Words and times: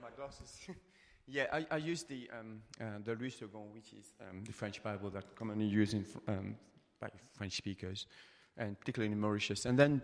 my 0.00 0.10
glasses. 0.16 0.58
yeah, 1.26 1.46
I, 1.52 1.66
I 1.70 1.76
use 1.76 2.04
the 2.04 2.28
um, 2.38 2.62
uh, 2.80 2.98
the 3.04 3.14
Louis 3.14 3.30
Segond, 3.30 3.72
which 3.72 3.92
is 3.92 4.12
um, 4.20 4.44
the 4.44 4.52
French 4.52 4.82
Bible 4.82 5.10
that 5.10 5.34
commonly 5.34 5.66
used 5.66 5.94
in, 5.94 6.06
um, 6.26 6.56
by 7.00 7.08
French 7.34 7.56
speakers, 7.56 8.06
and 8.56 8.78
particularly 8.78 9.12
in 9.12 9.20
Mauritius. 9.20 9.66
And 9.66 9.78
then 9.78 10.02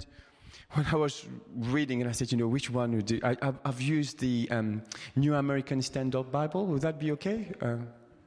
when 0.72 0.86
I 0.86 0.96
was 0.96 1.26
reading, 1.56 2.00
and 2.00 2.08
I 2.08 2.12
said, 2.12 2.32
you 2.32 2.38
know, 2.38 2.48
which 2.48 2.70
one 2.70 2.92
would 2.94 3.06
do? 3.06 3.20
I, 3.22 3.36
I've, 3.42 3.58
I've 3.64 3.80
used 3.80 4.18
the 4.18 4.48
um, 4.50 4.82
New 5.16 5.34
American 5.34 5.82
Standard 5.82 6.30
Bible. 6.30 6.66
Would 6.66 6.82
that 6.82 6.98
be 6.98 7.12
okay? 7.12 7.52
Uh, 7.60 7.76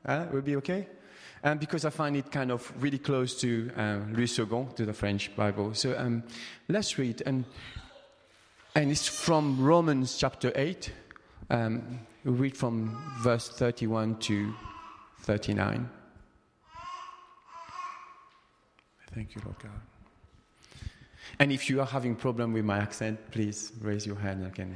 uh, 0.05 0.25
would 0.31 0.45
be 0.45 0.55
okay? 0.57 0.87
Um, 1.43 1.57
because 1.57 1.85
I 1.85 1.91
find 1.91 2.15
it 2.15 2.31
kind 2.31 2.51
of 2.51 2.71
really 2.81 2.97
close 2.97 3.39
to 3.41 3.71
uh, 3.77 3.99
Louis 4.11 4.27
Segond, 4.27 4.75
to 4.75 4.85
the 4.85 4.93
French 4.93 5.35
Bible. 5.35 5.73
So 5.73 5.97
um, 5.97 6.23
let's 6.67 6.97
read. 6.97 7.21
And, 7.25 7.45
and 8.75 8.91
it's 8.91 9.07
from 9.07 9.63
Romans 9.63 10.17
chapter 10.17 10.51
8. 10.55 10.91
Um, 11.49 11.99
we 12.23 12.31
read 12.31 12.57
from 12.57 13.01
verse 13.19 13.47
31 13.49 14.17
to 14.19 14.53
39. 15.21 15.89
Thank 19.13 19.35
you, 19.35 19.41
Lord 19.45 19.57
God. 19.59 19.71
And 21.39 21.51
if 21.51 21.69
you 21.69 21.79
are 21.81 21.85
having 21.85 22.15
problem 22.15 22.53
with 22.53 22.65
my 22.65 22.77
accent, 22.77 23.19
please 23.31 23.71
raise 23.81 24.05
your 24.05 24.15
hand. 24.15 24.45
I 24.45 24.49
can, 24.49 24.75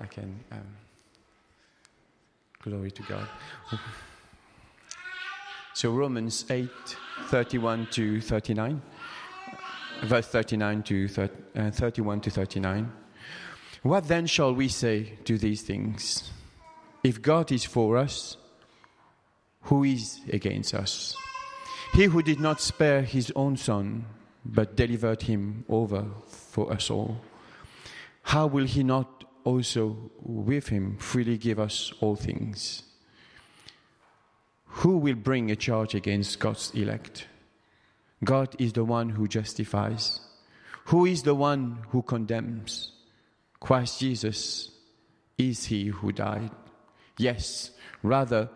I 0.00 0.06
can. 0.06 0.40
Um, 0.52 0.66
glory 2.62 2.90
to 2.90 3.02
God. 3.02 3.28
So 5.74 5.92
Romans 5.92 6.46
8, 6.50 6.68
31 7.26 7.86
to 7.92 8.20
39, 8.20 8.82
verse 10.04 10.26
39 10.26 10.82
to 10.84 11.08
30, 11.08 11.34
uh, 11.54 11.70
31 11.70 12.20
to 12.22 12.30
39. 12.30 12.92
What 13.82 14.08
then 14.08 14.26
shall 14.26 14.54
we 14.54 14.68
say 14.68 15.12
to 15.24 15.38
these 15.38 15.62
things? 15.62 16.30
If 17.04 17.22
God 17.22 17.52
is 17.52 17.64
for 17.64 17.96
us, 17.96 18.36
who 19.62 19.84
is 19.84 20.20
against 20.32 20.74
us? 20.74 21.16
He 21.92 22.04
who 22.04 22.22
did 22.22 22.40
not 22.40 22.60
spare 22.60 23.02
his 23.02 23.32
own 23.36 23.56
son, 23.56 24.06
but 24.44 24.76
delivered 24.76 25.22
him 25.22 25.64
over 25.68 26.06
for 26.26 26.72
us 26.72 26.90
all, 26.90 27.20
how 28.22 28.46
will 28.46 28.66
he 28.66 28.82
not 28.82 29.24
also 29.44 30.10
with 30.20 30.68
him 30.68 30.96
freely 30.98 31.38
give 31.38 31.58
us 31.60 31.92
all 32.00 32.16
things? 32.16 32.82
Who 34.66 34.98
will 34.98 35.14
bring 35.14 35.50
a 35.50 35.56
charge 35.56 35.94
against 35.94 36.38
God's 36.38 36.70
elect? 36.74 37.28
God 38.24 38.54
is 38.58 38.72
the 38.72 38.84
one 38.84 39.10
who 39.10 39.28
justifies. 39.28 40.20
Who 40.86 41.06
is 41.06 41.22
the 41.22 41.34
one 41.34 41.78
who 41.90 42.02
condemns? 42.02 42.92
Christ 43.60 44.00
Jesus 44.00 44.70
is 45.38 45.66
he 45.66 45.86
who 45.86 46.12
died. 46.12 46.50
Yes, 47.18 47.70
rather, 48.02 48.48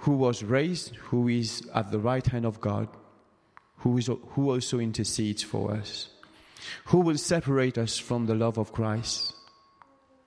who 0.00 0.12
was 0.12 0.42
raised, 0.42 0.96
who 0.96 1.28
is 1.28 1.62
at 1.74 1.90
the 1.90 1.98
right 1.98 2.26
hand 2.26 2.46
of 2.46 2.60
God, 2.60 2.88
who, 3.78 3.98
is, 3.98 4.06
who 4.06 4.50
also 4.50 4.78
intercedes 4.78 5.42
for 5.42 5.72
us. 5.72 6.08
Who 6.86 7.00
will 7.00 7.18
separate 7.18 7.78
us 7.78 7.98
from 7.98 8.26
the 8.26 8.34
love 8.34 8.58
of 8.58 8.72
Christ? 8.72 9.34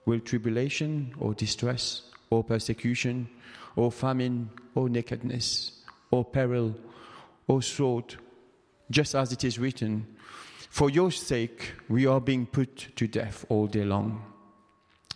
Will 0.06 0.20
tribulation 0.20 1.14
or 1.20 1.34
distress 1.34 2.04
or 2.30 2.44
persecution 2.44 3.30
or 3.76 3.92
famine 3.92 4.50
or 4.76 4.90
nakedness 4.90 5.84
or 6.12 6.26
peril 6.26 6.76
or 7.48 7.62
sword, 7.62 8.16
just 8.90 9.16
as 9.16 9.32
it 9.32 9.44
is 9.44 9.60
written, 9.60 10.08
For 10.74 10.90
your 10.90 11.12
sake 11.12 11.76
we 11.88 12.08
are 12.08 12.20
being 12.20 12.48
put 12.48 12.96
to 12.96 13.06
death 13.06 13.46
all 13.48 13.68
day 13.68 13.86
long. 13.86 14.24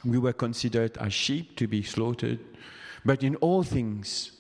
We 0.06 0.20
were 0.20 0.34
considered 0.34 0.96
as 1.00 1.14
sheep 1.14 1.56
to 1.58 1.68
be 1.68 1.82
slaughtered, 1.82 2.40
but 3.04 3.24
in 3.24 3.38
all 3.38 3.64
things 3.64 4.34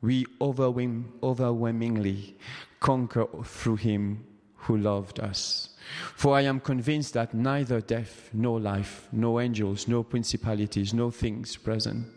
we 0.00 0.26
overwhelm, 0.40 1.12
overwhelmingly 1.22 2.36
conquer 2.80 3.28
through 3.44 3.76
him 3.76 4.26
who 4.56 4.78
loved 4.78 5.20
us. 5.20 5.76
For 6.16 6.34
I 6.34 6.40
am 6.40 6.58
convinced 6.58 7.14
that 7.14 7.34
neither 7.34 7.80
death, 7.80 8.28
nor 8.32 8.58
life, 8.58 9.06
no 9.12 9.38
angels, 9.38 9.86
no 9.86 10.02
principalities, 10.02 10.92
no 10.92 11.12
things 11.12 11.56
present, 11.56 12.08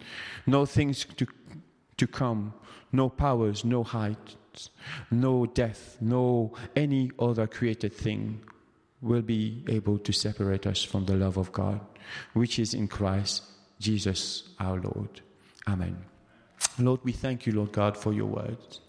no 0.47 0.65
things 0.65 1.05
to, 1.17 1.27
to 1.97 2.07
come, 2.07 2.55
no 2.91 3.07
powers, 3.07 3.63
no 3.63 3.83
height, 3.83 4.35
no 5.11 5.45
death, 5.45 5.97
no 6.01 6.53
any 6.75 7.11
other 7.19 7.47
created 7.47 7.93
thing 7.93 8.41
will 9.01 9.21
be 9.21 9.63
able 9.67 9.99
to 9.99 10.11
separate 10.11 10.65
us 10.65 10.83
from 10.83 11.05
the 11.05 11.15
love 11.15 11.37
of 11.37 11.51
God, 11.51 11.79
which 12.33 12.59
is 12.59 12.73
in 12.73 12.87
Christ 12.87 13.43
Jesus 13.79 14.49
our 14.59 14.79
Lord. 14.79 15.21
Amen. 15.67 15.97
Lord, 16.79 17.01
we 17.03 17.11
thank 17.11 17.45
you, 17.45 17.53
Lord 17.53 17.71
God, 17.71 17.97
for 17.97 18.13
your 18.13 18.27
words. 18.27 18.81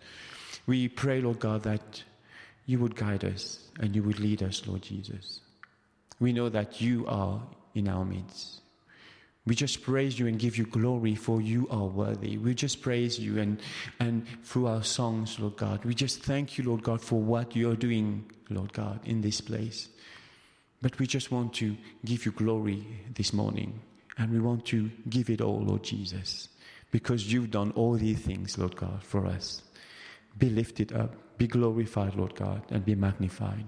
We 0.67 0.89
pray, 0.89 1.21
Lord 1.21 1.39
God, 1.39 1.63
that 1.63 2.03
you 2.67 2.79
would 2.81 2.97
guide 2.97 3.25
us 3.25 3.69
and 3.81 3.95
you 3.95 4.03
would 4.03 4.19
lead 4.19 4.43
us, 4.43 4.67
Lord 4.67 4.83
Jesus. 4.83 5.41
We 6.19 6.33
know 6.33 6.49
that 6.49 6.81
you 6.81 7.07
are 7.07 7.43
in 7.75 7.89
our 7.89 8.05
midst. 8.05 8.63
We 9.47 9.55
just 9.55 9.83
praise 9.83 10.19
you 10.19 10.27
and 10.27 10.39
give 10.39 10.59
you 10.59 10.67
glory 10.67 11.15
for 11.15 11.41
you 11.41 11.69
are 11.71 11.87
worthy. 11.87 12.37
We 12.37 12.53
just 12.53 12.83
praise 12.83 13.19
you 13.19 13.39
and, 13.39 13.61
and 14.01 14.27
through 14.43 14.67
our 14.67 14.83
songs, 14.83 15.39
Lord 15.39 15.57
God, 15.57 15.85
we 15.85 15.95
just 15.95 16.23
thank 16.23 16.59
you, 16.59 16.65
Lord 16.65 16.83
God, 16.83 17.01
for 17.01 17.21
what 17.21 17.55
you're 17.55 17.77
doing, 17.77 18.29
Lord 18.51 18.73
God, 18.73 19.01
in 19.05 19.21
this 19.21 19.41
place. 19.41 19.89
But 20.83 20.99
we 20.99 21.07
just 21.07 21.31
want 21.31 21.55
to 21.55 21.77
give 22.05 22.27
you 22.27 22.33
glory 22.33 22.87
this 23.15 23.33
morning 23.33 23.81
and 24.19 24.33
we 24.33 24.41
want 24.41 24.65
to 24.67 24.91
give 25.09 25.31
it 25.31 25.41
all, 25.41 25.61
Lord 25.61 25.85
Jesus, 25.85 26.49
because 26.91 27.33
you've 27.33 27.53
done 27.53 27.71
all 27.73 27.95
these 27.95 28.19
things, 28.19 28.59
Lord 28.59 28.75
God, 28.75 29.03
for 29.05 29.27
us. 29.27 29.63
Be 30.39 30.51
lifted 30.51 30.93
up, 30.93 31.15
be 31.39 31.47
glorified, 31.47 32.17
Lord 32.17 32.35
God, 32.35 32.63
and 32.71 32.85
be 32.85 32.95
magnified. 32.95 33.65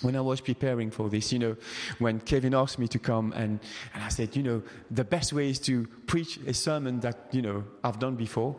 When 0.00 0.14
I 0.14 0.20
was 0.20 0.40
preparing 0.40 0.90
for 0.90 1.08
this, 1.08 1.32
you 1.32 1.40
know, 1.40 1.56
when 1.98 2.20
Kevin 2.20 2.54
asked 2.54 2.78
me 2.78 2.86
to 2.88 2.98
come 2.98 3.32
and, 3.32 3.58
and 3.94 4.02
I 4.02 4.08
said, 4.08 4.36
you 4.36 4.44
know, 4.44 4.62
the 4.90 5.04
best 5.04 5.32
way 5.32 5.50
is 5.50 5.58
to 5.60 5.86
preach 6.06 6.38
a 6.46 6.54
sermon 6.54 7.00
that, 7.00 7.28
you 7.32 7.42
know, 7.42 7.64
I've 7.82 7.98
done 7.98 8.14
before. 8.14 8.56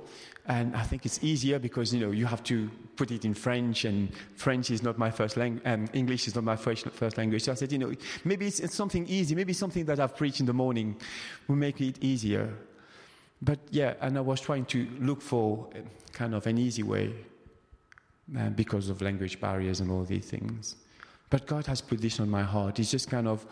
And 0.47 0.75
I 0.75 0.81
think 0.81 1.05
it's 1.05 1.23
easier 1.23 1.59
because, 1.59 1.93
you 1.93 1.99
know, 1.99 2.11
you 2.11 2.25
have 2.25 2.43
to 2.45 2.69
put 2.95 3.11
it 3.11 3.23
in 3.23 3.33
French 3.33 3.85
and 3.85 4.11
French 4.35 4.71
is 4.71 4.81
not 4.81 4.97
my 4.97 5.11
first 5.11 5.37
language, 5.37 5.61
um, 5.65 5.87
English 5.93 6.27
is 6.27 6.35
not 6.35 6.43
my 6.43 6.55
first, 6.55 6.89
first 6.89 7.17
language. 7.17 7.43
So 7.43 7.51
I 7.51 7.55
said, 7.55 7.71
you 7.71 7.77
know, 7.77 7.93
maybe 8.25 8.47
it's, 8.47 8.59
it's 8.59 8.75
something 8.75 9.07
easy, 9.07 9.35
maybe 9.35 9.53
something 9.53 9.85
that 9.85 9.99
I've 9.99 10.17
preached 10.17 10.39
in 10.39 10.45
the 10.47 10.53
morning 10.53 10.97
will 11.47 11.55
make 11.55 11.79
it 11.79 12.03
easier. 12.03 12.51
But 13.41 13.59
yeah, 13.69 13.93
and 14.01 14.17
I 14.17 14.21
was 14.21 14.41
trying 14.41 14.65
to 14.65 14.87
look 14.99 15.21
for 15.21 15.69
kind 16.11 16.33
of 16.35 16.45
an 16.47 16.57
easy 16.57 16.83
way 16.83 17.13
uh, 18.37 18.49
because 18.49 18.89
of 18.89 19.01
language 19.01 19.39
barriers 19.39 19.79
and 19.79 19.91
all 19.91 20.03
these 20.03 20.25
things. 20.25 20.75
But 21.29 21.45
God 21.45 21.67
has 21.67 21.81
put 21.81 22.01
this 22.01 22.19
on 22.19 22.29
my 22.29 22.41
heart. 22.41 22.79
It's 22.79 22.91
just 22.91 23.09
kind 23.09 23.27
of, 23.27 23.45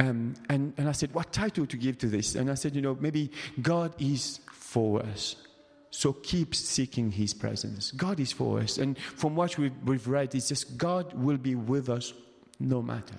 um, 0.00 0.34
and, 0.48 0.72
and 0.76 0.88
I 0.88 0.92
said, 0.92 1.14
what 1.14 1.32
title 1.32 1.66
to 1.66 1.76
give 1.76 1.98
to 1.98 2.06
this? 2.08 2.34
And 2.34 2.50
I 2.50 2.54
said, 2.54 2.74
you 2.74 2.82
know, 2.82 2.96
maybe 3.00 3.30
God 3.62 3.94
is 3.98 4.40
for 4.50 5.02
us. 5.02 5.36
So 5.90 6.12
keep 6.12 6.54
seeking 6.54 7.10
His 7.10 7.34
presence. 7.34 7.92
God 7.92 8.20
is 8.20 8.32
for 8.32 8.60
us. 8.60 8.78
And 8.78 8.98
from 8.98 9.36
what 9.36 9.58
we've, 9.58 9.72
we've 9.84 10.06
read, 10.06 10.34
it's 10.34 10.48
just 10.48 10.76
God 10.76 11.12
will 11.14 11.36
be 11.36 11.54
with 11.54 11.88
us 11.88 12.12
no 12.58 12.82
matter. 12.82 13.18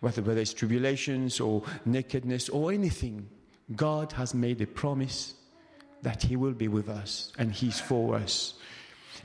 Whether, 0.00 0.22
whether 0.22 0.40
it's 0.40 0.54
tribulations 0.54 1.40
or 1.40 1.62
nakedness 1.84 2.48
or 2.48 2.72
anything, 2.72 3.28
God 3.74 4.12
has 4.12 4.32
made 4.32 4.60
a 4.60 4.66
promise 4.66 5.34
that 6.02 6.22
He 6.22 6.36
will 6.36 6.52
be 6.52 6.68
with 6.68 6.88
us 6.88 7.32
and 7.38 7.52
He's 7.52 7.80
for 7.80 8.14
us. 8.14 8.54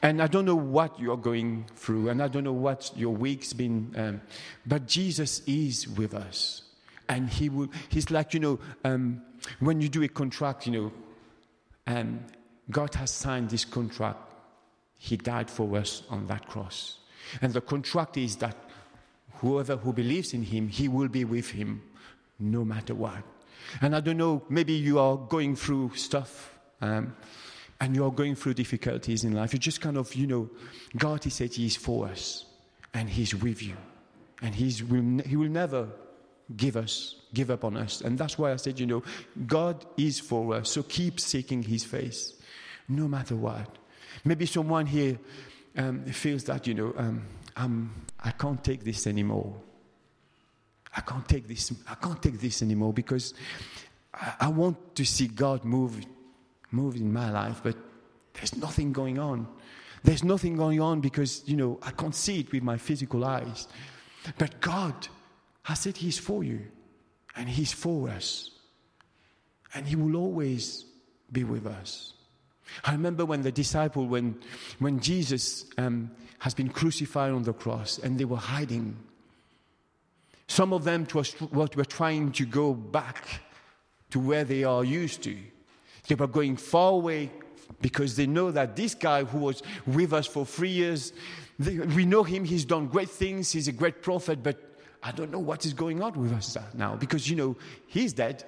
And 0.02 0.22
I 0.22 0.28
don't 0.28 0.46
know 0.46 0.56
what 0.56 1.00
you're 1.00 1.18
going 1.18 1.66
through, 1.76 2.10
and 2.10 2.22
I 2.22 2.28
don't 2.28 2.44
know 2.44 2.54
what 2.54 2.92
your 2.96 3.14
week's 3.14 3.54
been, 3.54 3.94
um, 3.98 4.22
but 4.66 4.88
Jesus 4.88 5.42
is 5.46 5.88
with 5.88 6.14
us. 6.14 6.64
And 7.10 7.30
he 7.30 7.50
will, 7.50 7.68
he's 7.90 8.10
like, 8.10 8.34
you 8.34 8.40
know, 8.40 8.60
um, 8.84 9.22
when 9.60 9.82
you 9.82 9.90
do 9.90 10.04
a 10.04 10.08
contract, 10.08 10.66
you 10.68 10.72
know, 10.72 10.92
um, 11.86 12.22
God 12.72 12.96
has 12.96 13.12
signed 13.12 13.50
this 13.50 13.66
contract. 13.66 14.20
He 14.98 15.18
died 15.18 15.50
for 15.50 15.78
us 15.78 16.04
on 16.10 16.28
that 16.28 16.48
cross. 16.48 17.00
And 17.42 17.54
the 17.54 17.62
contract 17.62 18.18
is 18.18 18.38
that 18.38 18.56
whoever 19.36 19.76
who 19.76 19.92
believes 19.92 20.34
in 20.34 20.44
him, 20.44 20.70
he 20.70 20.88
will 20.88 21.10
be 21.10 21.26
with 21.26 21.52
him 21.52 21.82
no 22.40 22.64
matter 22.64 22.96
what. 22.96 23.24
And 23.82 23.96
I 23.96 24.00
don't 24.00 24.18
know, 24.18 24.44
maybe 24.50 24.74
you 24.74 25.00
are 25.00 25.18
going 25.18 25.56
through 25.56 25.96
stuff. 25.96 26.58
Um, 26.82 27.16
and 27.80 27.96
you're 27.96 28.12
going 28.12 28.36
through 28.36 28.54
difficulties 28.54 29.24
in 29.24 29.34
life, 29.34 29.54
you 29.54 29.60
just 29.60 29.82
kind 29.82 29.98
of, 29.98 30.14
you 30.16 30.28
know, 30.28 30.50
God, 30.98 31.24
He 31.24 31.30
said 31.30 31.54
He 31.54 31.66
is 31.66 31.76
for 31.76 32.08
us 32.08 32.46
and 32.94 33.10
He's 33.10 33.36
with 33.36 33.62
you. 33.62 33.76
And 34.42 34.54
he's, 34.54 34.84
will, 34.84 35.22
He 35.26 35.36
will 35.36 35.50
never 35.50 35.88
give 36.56 36.76
us, 36.76 37.16
give 37.34 37.50
up 37.50 37.64
on 37.64 37.78
us. 37.78 38.02
And 38.02 38.18
that's 38.18 38.38
why 38.38 38.52
I 38.52 38.58
said, 38.58 38.80
you 38.80 38.86
know, 38.86 39.04
God 39.48 39.86
is 39.98 40.20
for 40.20 40.56
us. 40.56 40.70
So 40.70 40.84
keep 40.84 41.20
seeking 41.20 41.64
His 41.64 41.84
face, 41.84 42.34
no 42.88 43.08
matter 43.08 43.36
what. 43.36 43.78
Maybe 44.26 44.46
someone 44.46 44.86
here 44.86 45.18
um, 45.78 46.06
feels 46.06 46.44
that, 46.46 46.68
you 46.68 46.74
know, 46.74 46.94
um, 46.98 47.26
I'm, 47.56 48.06
I 48.20 48.32
can't 48.32 48.64
take 48.64 48.84
this 48.84 49.08
anymore. 49.08 49.56
I 50.96 51.02
can't 51.02 51.28
take 51.28 51.48
this. 51.48 51.74
I 51.90 51.96
can't 51.96 52.22
take 52.22 52.40
this 52.40 52.62
anymore 52.62 52.94
because 52.94 53.34
I, 54.14 54.34
I 54.42 54.48
want 54.50 54.96
to 54.96 55.06
see 55.06 55.28
God 55.28 55.64
move, 55.64 56.06
move 56.74 56.96
in 56.96 57.14
my 57.14 57.32
life, 57.32 57.62
but 57.64 57.76
there's 58.34 58.56
nothing 58.58 58.92
going 58.92 59.20
on. 59.20 59.48
There's 60.04 60.24
nothing 60.24 60.58
going 60.58 60.82
on 60.82 61.00
because, 61.00 61.44
you 61.46 61.56
know, 61.56 61.80
I 61.82 61.92
can't 61.92 62.16
see 62.16 62.42
it 62.42 62.52
with 62.52 62.64
my 62.64 62.78
physical 62.78 63.24
eyes. 63.24 63.68
But 64.38 64.60
God 64.60 65.08
has 65.64 65.80
said 65.80 65.98
He's 65.98 66.20
for 66.20 66.44
you 66.44 66.62
and 67.36 67.48
He's 67.48 67.72
for 67.72 68.10
us. 68.10 68.52
And 69.74 69.88
He 69.88 69.96
will 69.96 70.18
always 70.18 70.86
be 71.32 71.44
with 71.44 71.66
us. 71.66 72.14
I 72.84 72.92
remember 72.92 73.26
when 73.26 73.44
the 73.44 73.52
disciple, 73.52 74.08
when, 74.08 74.40
when 74.80 75.00
Jesus 75.00 75.66
um, 75.78 76.12
has 76.40 76.54
been 76.54 76.70
crucified 76.70 77.32
on 77.32 77.44
the 77.44 77.54
cross 77.54 78.00
and 78.00 78.20
they 78.20 78.26
were 78.26 78.38
hiding. 78.38 78.98
Some 80.48 80.74
of 80.74 80.84
them 80.84 81.08
was, 81.14 81.34
what 81.34 81.76
were 81.76 81.86
trying 81.86 82.32
to 82.34 82.46
go 82.46 82.74
back 82.74 83.42
to 84.12 84.20
where 84.20 84.44
they 84.44 84.64
are 84.64 84.84
used 84.84 85.24
to. 85.24 85.38
They 86.08 86.16
were 86.16 86.28
going 86.28 86.58
far 86.58 86.92
away 86.92 87.32
because 87.82 88.16
they 88.16 88.28
know 88.28 88.52
that 88.52 88.76
this 88.76 88.96
guy 88.96 89.24
who 89.24 89.40
was 89.40 89.64
with 89.86 90.14
us 90.14 90.28
for 90.28 90.46
three 90.46 90.70
years, 90.70 91.14
they, 91.60 91.80
we 91.80 92.06
know 92.06 92.24
him, 92.24 92.44
he's 92.44 92.66
done 92.66 92.88
great 92.88 93.10
things, 93.10 93.52
he's 93.52 93.68
a 93.68 93.72
great 93.72 94.02
prophet, 94.02 94.44
but 94.44 94.58
I 95.02 95.12
don't 95.12 95.32
know 95.32 95.40
what 95.40 95.66
is 95.66 95.74
going 95.74 96.02
on 96.02 96.14
with 96.20 96.32
us 96.34 96.58
now 96.74 96.96
because, 96.96 97.30
you 97.30 97.36
know, 97.36 97.58
he's 97.88 98.14
dead. 98.14 98.44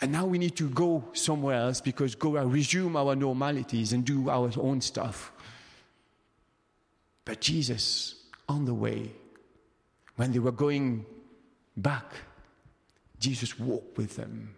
And 0.00 0.12
now 0.12 0.26
we 0.26 0.38
need 0.38 0.56
to 0.56 0.68
go 0.68 1.04
somewhere 1.12 1.56
else 1.56 1.80
because 1.80 2.14
go 2.14 2.36
and 2.36 2.52
resume 2.52 2.96
our 2.96 3.16
normalities 3.16 3.92
and 3.92 4.04
do 4.04 4.28
our 4.28 4.50
own 4.58 4.80
stuff. 4.80 5.32
But 7.24 7.40
Jesus, 7.40 8.14
on 8.48 8.66
the 8.66 8.74
way, 8.74 9.10
when 10.16 10.32
they 10.32 10.38
were 10.38 10.52
going 10.52 11.06
back, 11.76 12.12
Jesus 13.18 13.58
walked 13.58 13.96
with 13.96 14.16
them. 14.16 14.55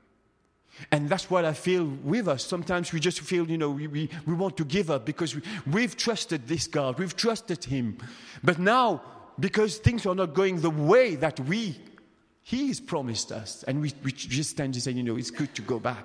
And 0.91 1.09
that's 1.09 1.31
what 1.31 1.45
I 1.45 1.53
feel 1.53 1.85
with 1.85 2.29
us. 2.29 2.45
Sometimes 2.45 2.93
we 2.93 3.01
just 3.01 3.21
feel, 3.21 3.49
you 3.51 3.59
know, 3.59 3.71
we, 3.71 3.87
we, 3.87 4.09
we 4.27 4.35
want 4.35 4.57
to 4.59 4.65
give 4.65 4.91
up 4.91 5.05
because 5.05 5.35
we, 5.35 5.43
we've 5.67 5.97
trusted 5.97 6.47
this 6.47 6.67
God, 6.67 6.99
we've 6.99 7.17
trusted 7.17 7.65
Him. 7.65 7.99
But 8.43 8.59
now, 8.59 9.03
because 9.39 9.79
things 9.79 10.07
are 10.07 10.15
not 10.15 10.35
going 10.35 10.61
the 10.61 10.71
way 10.71 11.15
that 11.17 11.41
we, 11.41 11.77
He 12.43 12.69
has 12.69 12.81
promised 12.81 13.33
us, 13.33 13.65
and 13.65 13.81
we, 13.81 13.93
we 14.03 14.13
just 14.13 14.57
tend 14.57 14.75
to 14.75 14.81
say, 14.81 14.93
you 14.93 15.03
know, 15.03 15.17
it's 15.17 15.31
good 15.31 15.55
to 15.57 15.63
go 15.63 15.79
back. 15.79 16.05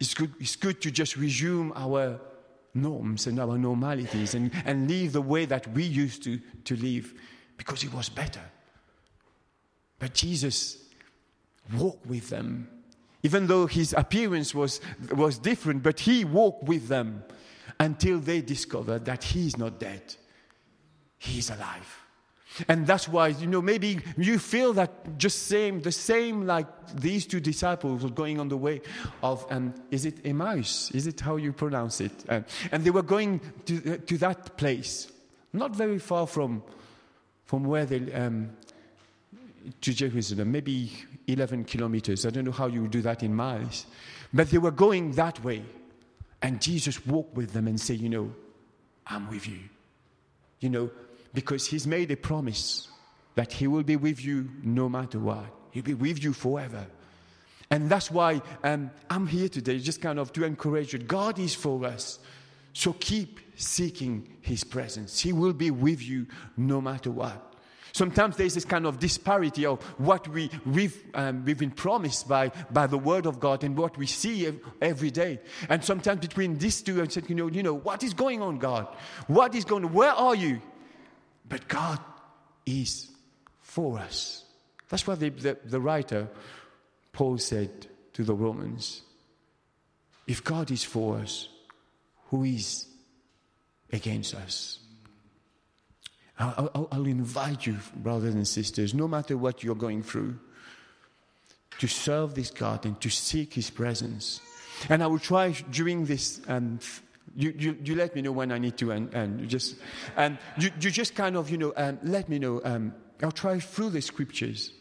It's 0.00 0.14
good, 0.14 0.32
it's 0.40 0.56
good 0.56 0.80
to 0.82 0.90
just 0.90 1.16
resume 1.16 1.72
our 1.76 2.20
norms 2.74 3.26
and 3.26 3.38
our 3.38 3.56
normalities 3.56 4.34
and, 4.34 4.50
and 4.64 4.90
live 4.90 5.12
the 5.12 5.22
way 5.22 5.44
that 5.44 5.66
we 5.68 5.84
used 5.84 6.24
to, 6.24 6.40
to 6.64 6.76
live 6.76 7.14
because 7.56 7.84
it 7.84 7.92
was 7.94 8.08
better. 8.08 8.40
But 9.98 10.14
Jesus 10.14 10.78
walked 11.72 12.06
with 12.06 12.28
them 12.28 12.68
even 13.24 13.46
though 13.46 13.66
his 13.66 13.94
appearance 13.94 14.54
was, 14.54 14.80
was 15.10 15.38
different, 15.38 15.82
but 15.82 15.98
he 15.98 16.24
walked 16.24 16.64
with 16.64 16.88
them 16.88 17.24
until 17.80 18.18
they 18.20 18.42
discovered 18.42 19.06
that 19.06 19.24
he 19.24 19.46
is 19.46 19.56
not 19.56 19.80
dead, 19.80 20.14
he 21.18 21.38
is 21.38 21.50
alive. 21.50 22.00
And 22.68 22.86
that's 22.86 23.08
why, 23.08 23.28
you 23.28 23.48
know, 23.48 23.62
maybe 23.62 23.98
you 24.16 24.38
feel 24.38 24.74
that 24.74 25.18
just 25.18 25.48
same, 25.48 25.80
the 25.80 25.90
same 25.90 26.46
like 26.46 26.66
these 26.94 27.26
two 27.26 27.40
disciples 27.40 28.04
were 28.04 28.10
going 28.10 28.38
on 28.38 28.48
the 28.48 28.58
way 28.58 28.82
of, 29.22 29.44
um, 29.50 29.74
is 29.90 30.04
it 30.04 30.24
Emmaus? 30.24 30.92
Is 30.92 31.08
it 31.08 31.18
how 31.18 31.36
you 31.36 31.52
pronounce 31.52 32.00
it? 32.00 32.12
Uh, 32.28 32.42
and 32.70 32.84
they 32.84 32.90
were 32.90 33.02
going 33.02 33.40
to, 33.64 33.94
uh, 33.94 33.96
to 34.06 34.18
that 34.18 34.56
place, 34.56 35.10
not 35.52 35.74
very 35.74 35.98
far 35.98 36.26
from, 36.26 36.62
from 37.44 37.64
where 37.64 37.86
they, 37.86 38.12
um, 38.12 38.50
to 39.80 39.94
Jerusalem, 39.94 40.52
maybe 40.52 40.92
11 41.26 41.64
kilometers. 41.64 42.26
I 42.26 42.30
don't 42.30 42.44
know 42.44 42.52
how 42.52 42.66
you 42.66 42.88
do 42.88 43.02
that 43.02 43.22
in 43.22 43.34
miles. 43.34 43.86
But 44.32 44.50
they 44.50 44.58
were 44.58 44.70
going 44.70 45.12
that 45.12 45.42
way. 45.44 45.62
And 46.42 46.60
Jesus 46.60 47.06
walked 47.06 47.34
with 47.36 47.52
them 47.52 47.66
and 47.66 47.80
said, 47.80 47.98
You 48.00 48.08
know, 48.08 48.34
I'm 49.06 49.30
with 49.30 49.48
you. 49.48 49.60
You 50.60 50.68
know, 50.70 50.90
because 51.32 51.66
He's 51.66 51.86
made 51.86 52.10
a 52.10 52.16
promise 52.16 52.88
that 53.34 53.52
He 53.52 53.66
will 53.66 53.82
be 53.82 53.96
with 53.96 54.24
you 54.24 54.50
no 54.62 54.88
matter 54.88 55.18
what, 55.18 55.46
He'll 55.70 55.82
be 55.82 55.94
with 55.94 56.22
you 56.22 56.32
forever. 56.32 56.86
And 57.70 57.88
that's 57.88 58.10
why 58.10 58.42
um, 58.62 58.90
I'm 59.08 59.26
here 59.26 59.48
today, 59.48 59.78
just 59.78 60.00
kind 60.00 60.18
of 60.18 60.32
to 60.34 60.44
encourage 60.44 60.92
you. 60.92 60.98
God 60.98 61.38
is 61.38 61.54
for 61.54 61.84
us. 61.86 62.18
So 62.72 62.92
keep 62.92 63.40
seeking 63.56 64.36
His 64.42 64.64
presence. 64.64 65.20
He 65.20 65.32
will 65.32 65.52
be 65.52 65.70
with 65.70 66.02
you 66.02 66.26
no 66.56 66.80
matter 66.80 67.10
what. 67.10 67.53
Sometimes 67.94 68.36
there's 68.36 68.54
this 68.54 68.64
kind 68.64 68.86
of 68.86 68.98
disparity 68.98 69.64
of 69.64 69.80
what 70.00 70.26
we, 70.26 70.50
we've, 70.66 71.00
um, 71.14 71.44
we've 71.44 71.58
been 71.58 71.70
promised 71.70 72.28
by, 72.28 72.50
by 72.72 72.88
the 72.88 72.98
Word 72.98 73.24
of 73.24 73.38
God 73.38 73.62
and 73.62 73.76
what 73.76 73.96
we 73.96 74.04
see 74.04 74.52
every 74.82 75.12
day. 75.12 75.38
And 75.68 75.84
sometimes 75.84 76.20
between 76.20 76.58
these 76.58 76.82
two, 76.82 77.00
I 77.00 77.06
said, 77.06 77.28
you 77.28 77.36
know, 77.36 77.46
you 77.46 77.62
know, 77.62 77.74
what 77.74 78.02
is 78.02 78.12
going 78.12 78.42
on, 78.42 78.58
God? 78.58 78.88
What 79.28 79.54
is 79.54 79.64
going 79.64 79.84
on? 79.84 79.92
Where 79.92 80.10
are 80.10 80.34
you? 80.34 80.60
But 81.48 81.68
God 81.68 82.00
is 82.66 83.12
for 83.60 84.00
us. 84.00 84.44
That's 84.88 85.06
why 85.06 85.14
the, 85.14 85.28
the, 85.30 85.58
the 85.64 85.80
writer, 85.80 86.28
Paul, 87.12 87.38
said 87.38 87.86
to 88.14 88.24
the 88.24 88.34
Romans. 88.34 89.02
If 90.26 90.42
God 90.42 90.72
is 90.72 90.82
for 90.82 91.18
us, 91.18 91.48
who 92.30 92.42
is 92.42 92.88
against 93.92 94.34
us? 94.34 94.80
I'll, 96.38 96.88
I'll, 96.90 97.06
invite 97.06 97.66
you, 97.66 97.76
brothers 97.94 98.34
and 98.34 98.46
sisters, 98.46 98.92
no 98.92 99.06
matter 99.06 99.36
what 99.36 99.62
you're 99.62 99.76
going 99.76 100.02
through, 100.02 100.38
to 101.78 101.86
serve 101.86 102.34
this 102.34 102.50
God 102.50 102.84
and 102.86 103.00
to 103.00 103.10
seek 103.10 103.54
His 103.54 103.70
presence. 103.70 104.40
And 104.88 105.02
I 105.02 105.06
will 105.06 105.20
try 105.20 105.52
during 105.70 106.06
this, 106.06 106.40
and 106.48 106.84
you, 107.36 107.54
you, 107.56 107.78
you 107.84 107.94
let 107.94 108.16
me 108.16 108.22
know 108.22 108.32
when 108.32 108.50
I 108.50 108.58
need 108.58 108.76
to, 108.78 108.90
and, 108.90 109.14
and 109.14 109.48
just, 109.48 109.76
and 110.16 110.38
you, 110.58 110.70
you 110.80 110.90
just 110.90 111.14
kind 111.14 111.36
of, 111.36 111.50
you 111.50 111.58
know, 111.58 111.72
um, 111.76 111.98
let 112.02 112.28
me 112.28 112.40
know. 112.40 112.60
Um, 112.64 112.94
I'll 113.22 113.30
try 113.30 113.60
through 113.60 113.90
the 113.90 114.02
scriptures 114.02 114.72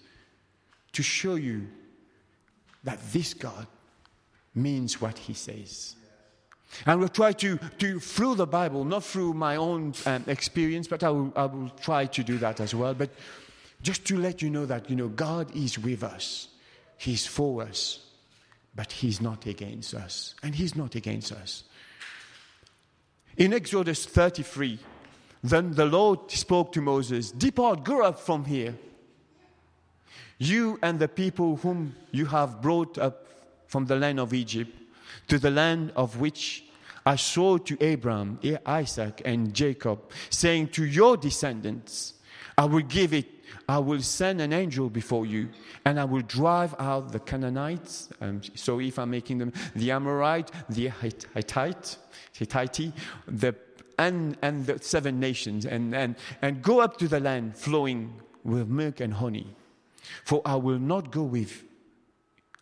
to 0.94 1.03
show 1.03 1.35
you 1.35 1.67
that 2.83 2.99
this 3.11 3.35
God 3.35 3.67
means 4.56 4.99
what 4.99 5.19
He 5.19 5.33
says. 5.33 5.95
And 6.85 6.99
we'll 6.99 7.09
try 7.09 7.33
to, 7.33 7.57
to, 7.79 7.99
through 7.99 8.35
the 8.35 8.47
Bible, 8.47 8.83
not 8.83 9.03
through 9.03 9.33
my 9.33 9.55
own 9.55 9.93
um, 10.05 10.23
experience, 10.27 10.87
but 10.87 11.03
I 11.03 11.09
will, 11.09 11.33
I 11.35 11.45
will 11.45 11.69
try 11.81 12.05
to 12.05 12.23
do 12.23 12.37
that 12.39 12.59
as 12.59 12.73
well. 12.73 12.93
But 12.93 13.11
just 13.81 14.06
to 14.07 14.18
let 14.18 14.42
you 14.42 14.49
know 14.49 14.65
that, 14.65 14.89
you 14.89 14.95
know, 14.95 15.09
God 15.09 15.56
is 15.56 15.77
with 15.77 16.03
us. 16.03 16.47
He's 16.97 17.27
for 17.27 17.63
us, 17.63 17.99
but 18.75 18.92
He's 18.92 19.21
not 19.21 19.45
against 19.45 19.94
us. 19.94 20.35
And 20.42 20.56
He's 20.56 20.75
not 20.75 20.95
against 20.95 21.31
us. 21.31 21.63
In 23.37 23.53
Exodus 23.53 24.06
33, 24.06 24.80
then 25.44 25.73
the 25.73 25.85
Lord 25.85 26.31
spoke 26.31 26.71
to 26.73 26.81
Moses 26.81 27.31
Depart, 27.31 27.83
go 27.83 28.03
up 28.03 28.19
from 28.19 28.45
here. 28.45 28.75
You 30.37 30.80
and 30.81 30.99
the 30.99 31.07
people 31.07 31.57
whom 31.57 31.95
you 32.11 32.25
have 32.25 32.61
brought 32.61 32.97
up 32.97 33.27
from 33.68 33.85
the 33.85 33.95
land 33.95 34.19
of 34.19 34.33
Egypt 34.33 34.71
to 35.27 35.39
the 35.39 35.51
land 35.51 35.92
of 35.95 36.19
which 36.19 36.65
I 37.06 37.15
swore 37.18 37.59
to 37.59 37.77
Abraham, 37.83 38.39
Isaac, 38.65 39.21
and 39.25 39.53
Jacob, 39.53 40.11
saying 40.30 40.69
to 40.69 40.85
your 40.85 41.18
descendants, 41.18 42.13
I 42.57 42.65
will 42.65 42.83
give 42.83 43.13
it, 43.13 43.27
I 43.68 43.80
will 43.80 44.01
send 44.01 44.42
an 44.42 44.53
angel 44.53 44.89
before 44.89 45.25
you, 45.25 45.49
and 45.85 45.99
I 45.99 46.06
will 46.06 46.21
drive 46.21 46.75
out 46.80 47.11
the 47.11 47.19
Canaanites. 47.19 48.09
Um, 48.21 48.42
so 48.56 48.80
if 48.80 48.99
I'm 48.99 49.09
making 49.09 49.39
them 49.39 49.53
the 49.75 49.92
Amorite, 49.92 50.51
the 50.69 50.89
Hittite, 50.89 51.97
Hittite, 52.33 52.94
the 53.27 53.56
and, 53.99 54.37
and 54.42 54.65
the 54.65 54.80
seven 54.80 55.19
nations, 55.19 55.65
and, 55.65 55.94
and, 55.94 56.15
and 56.42 56.61
go 56.61 56.80
up 56.80 56.97
to 56.97 57.07
the 57.07 57.19
land 57.19 57.56
flowing 57.56 58.21
with 58.44 58.68
milk 58.68 58.99
and 58.99 59.13
honey. 59.13 59.56
For 60.25 60.42
I 60.45 60.56
will 60.56 60.80
not 60.80 61.11
go 61.11 61.23
with, 61.23 61.63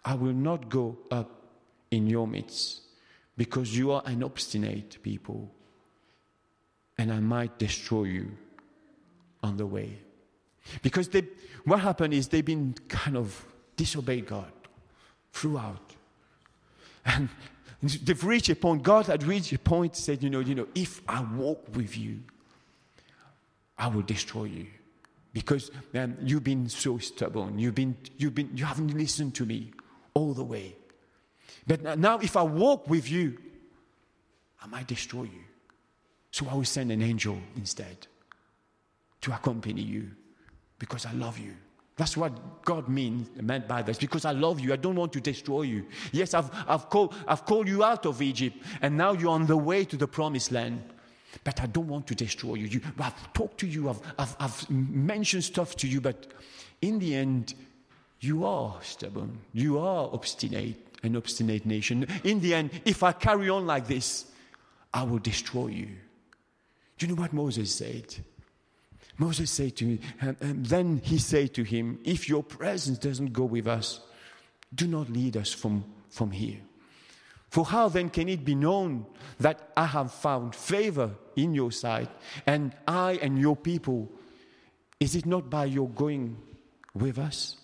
I 0.04 0.16
will 0.16 0.34
not 0.34 0.70
go 0.70 0.98
up 1.10 1.41
in 1.92 2.08
your 2.08 2.28
midst 2.28 2.82
because 3.38 3.78
you 3.78 3.92
are 3.92 4.02
an 4.06 4.24
obstinate 4.24 5.02
people 5.04 5.52
and 6.98 7.12
I 7.12 7.20
might 7.20 7.58
destroy 7.58 8.04
you 8.04 8.32
on 9.44 9.58
the 9.58 9.66
way. 9.66 9.98
Because 10.82 11.10
they, 11.10 11.24
what 11.66 11.80
happened 11.80 12.14
is 12.14 12.28
they've 12.28 12.46
been 12.46 12.76
kind 12.88 13.18
of 13.18 13.46
disobeyed 13.76 14.28
God 14.28 14.52
throughout. 15.34 15.96
And 17.06 17.30
they've 17.82 18.24
reached 18.24 18.50
a 18.50 18.56
point, 18.56 18.84
God 18.84 19.08
had 19.08 19.24
reached 19.24 19.52
a 19.54 19.60
point, 19.60 19.96
said, 19.96 20.22
you 20.22 20.30
know, 20.30 20.40
you 20.40 20.54
know, 20.54 20.68
if 20.76 21.02
I 21.08 21.24
walk 21.24 21.76
with 21.76 21.98
you, 21.98 22.20
I 23.78 23.88
will 23.88 24.04
destroy 24.04 24.44
you. 24.44 24.68
Because 25.34 25.72
um, 25.96 26.18
you've 26.22 26.44
been 26.44 26.70
so 26.70 26.98
stubborn. 27.00 27.58
You've 27.58 27.74
been, 27.74 27.98
you've 28.18 28.36
been, 28.36 28.52
you 28.54 28.66
haven't 28.66 28.96
listened 28.96 29.34
to 29.36 29.46
me 29.46 29.72
all 30.14 30.34
the 30.34 30.44
way. 30.44 30.76
But 31.68 32.00
now, 32.00 32.20
if 32.20 32.36
I 32.36 32.44
walk 32.44 32.90
with 32.90 33.10
you, 33.10 33.38
I 34.62 34.68
might 34.68 34.88
destroy 34.88 35.24
you. 35.24 35.44
So 36.32 36.48
I 36.50 36.54
will 36.54 36.66
send 36.66 36.92
an 36.92 37.02
angel 37.02 37.38
instead 37.56 38.08
to 39.22 39.34
accompany 39.34 39.82
you 39.82 40.12
because 40.80 41.06
I 41.06 41.12
love 41.14 41.38
you. 41.38 41.54
That's 41.98 42.18
what 42.18 42.64
God 42.64 42.88
means, 42.88 43.30
meant 43.42 43.68
by 43.68 43.82
this. 43.82 43.98
Because 43.98 44.26
I 44.26 44.32
love 44.32 44.60
you, 44.60 44.74
I 44.74 44.78
don't 44.78 44.96
want 44.96 45.14
to 45.14 45.22
destroy 45.22 45.64
you. 45.64 45.86
Yes, 46.12 46.34
I've, 46.34 46.50
I've, 46.68 46.90
called, 46.90 47.14
I've 47.28 47.46
called 47.46 47.68
you 47.68 47.84
out 47.84 48.06
of 48.06 48.22
Egypt, 48.22 48.58
and 48.82 48.98
now 48.98 49.12
you're 49.12 49.30
on 49.30 49.46
the 49.46 49.58
way 49.58 49.86
to 49.86 49.98
the 49.98 50.08
promised 50.08 50.52
land. 50.52 50.82
But 51.44 51.62
I 51.62 51.68
don't 51.68 51.88
want 51.88 52.08
to 52.08 52.16
destroy 52.16 52.56
you. 52.56 52.68
you 52.68 52.82
I've 53.00 53.34
talked 53.34 53.60
to 53.60 53.68
you, 53.68 53.90
I've, 53.90 54.02
I've, 54.18 54.36
I've 54.40 54.70
mentioned 54.70 55.44
stuff 55.44 55.76
to 55.78 55.88
you, 55.88 56.02
but 56.02 56.28
in 56.82 56.98
the 56.98 57.14
end, 57.16 57.54
you 58.20 58.46
are 58.46 58.78
stubborn. 58.82 59.38
You 59.54 59.80
are 59.80 60.10
obstinate, 60.12 60.91
an 61.04 61.16
obstinate 61.16 61.66
nation. 61.66 62.08
In 62.24 62.40
the 62.40 62.54
end, 62.54 62.72
if 62.86 63.04
I 63.04 63.12
carry 63.12 63.50
on 63.50 63.66
like 63.66 63.88
this, 63.88 64.26
I 64.94 65.04
will 65.04 65.20
destroy 65.20 65.68
you. 65.68 65.90
Do 66.98 67.06
you 67.06 67.16
know 67.16 67.22
what 67.22 67.34
Moses 67.34 67.74
said? 67.74 68.16
Moses 69.18 69.52
said 69.52 69.76
to 69.78 69.86
him, 69.86 70.00
and, 70.20 70.38
and 70.42 70.66
then 70.66 71.02
he 71.04 71.18
said 71.18 71.54
to 71.56 71.64
him, 71.64 72.00
If 72.04 72.30
your 72.30 72.44
presence 72.44 72.98
doesn't 72.98 73.34
go 73.34 73.46
with 73.46 73.68
us, 73.68 74.00
do 74.74 74.88
not 74.88 75.10
lead 75.10 75.38
us 75.38 75.52
from, 75.52 75.86
from 76.10 76.32
here. 76.32 76.60
For 77.50 77.66
how 77.66 77.90
then 77.90 78.10
can 78.10 78.30
it 78.30 78.46
be 78.46 78.56
known 78.56 79.06
that 79.40 79.72
I 79.76 79.86
have 79.86 80.14
found 80.14 80.56
favor 80.56 81.12
in 81.36 81.54
your 81.54 81.72
sight, 81.72 82.10
and 82.48 82.74
I 82.88 83.20
and 83.22 83.38
your 83.38 83.56
people? 83.56 84.10
Is 85.00 85.16
it 85.16 85.26
not 85.26 85.50
by 85.50 85.66
your 85.66 85.90
going 85.90 86.38
with 86.94 87.20
us? 87.20 87.58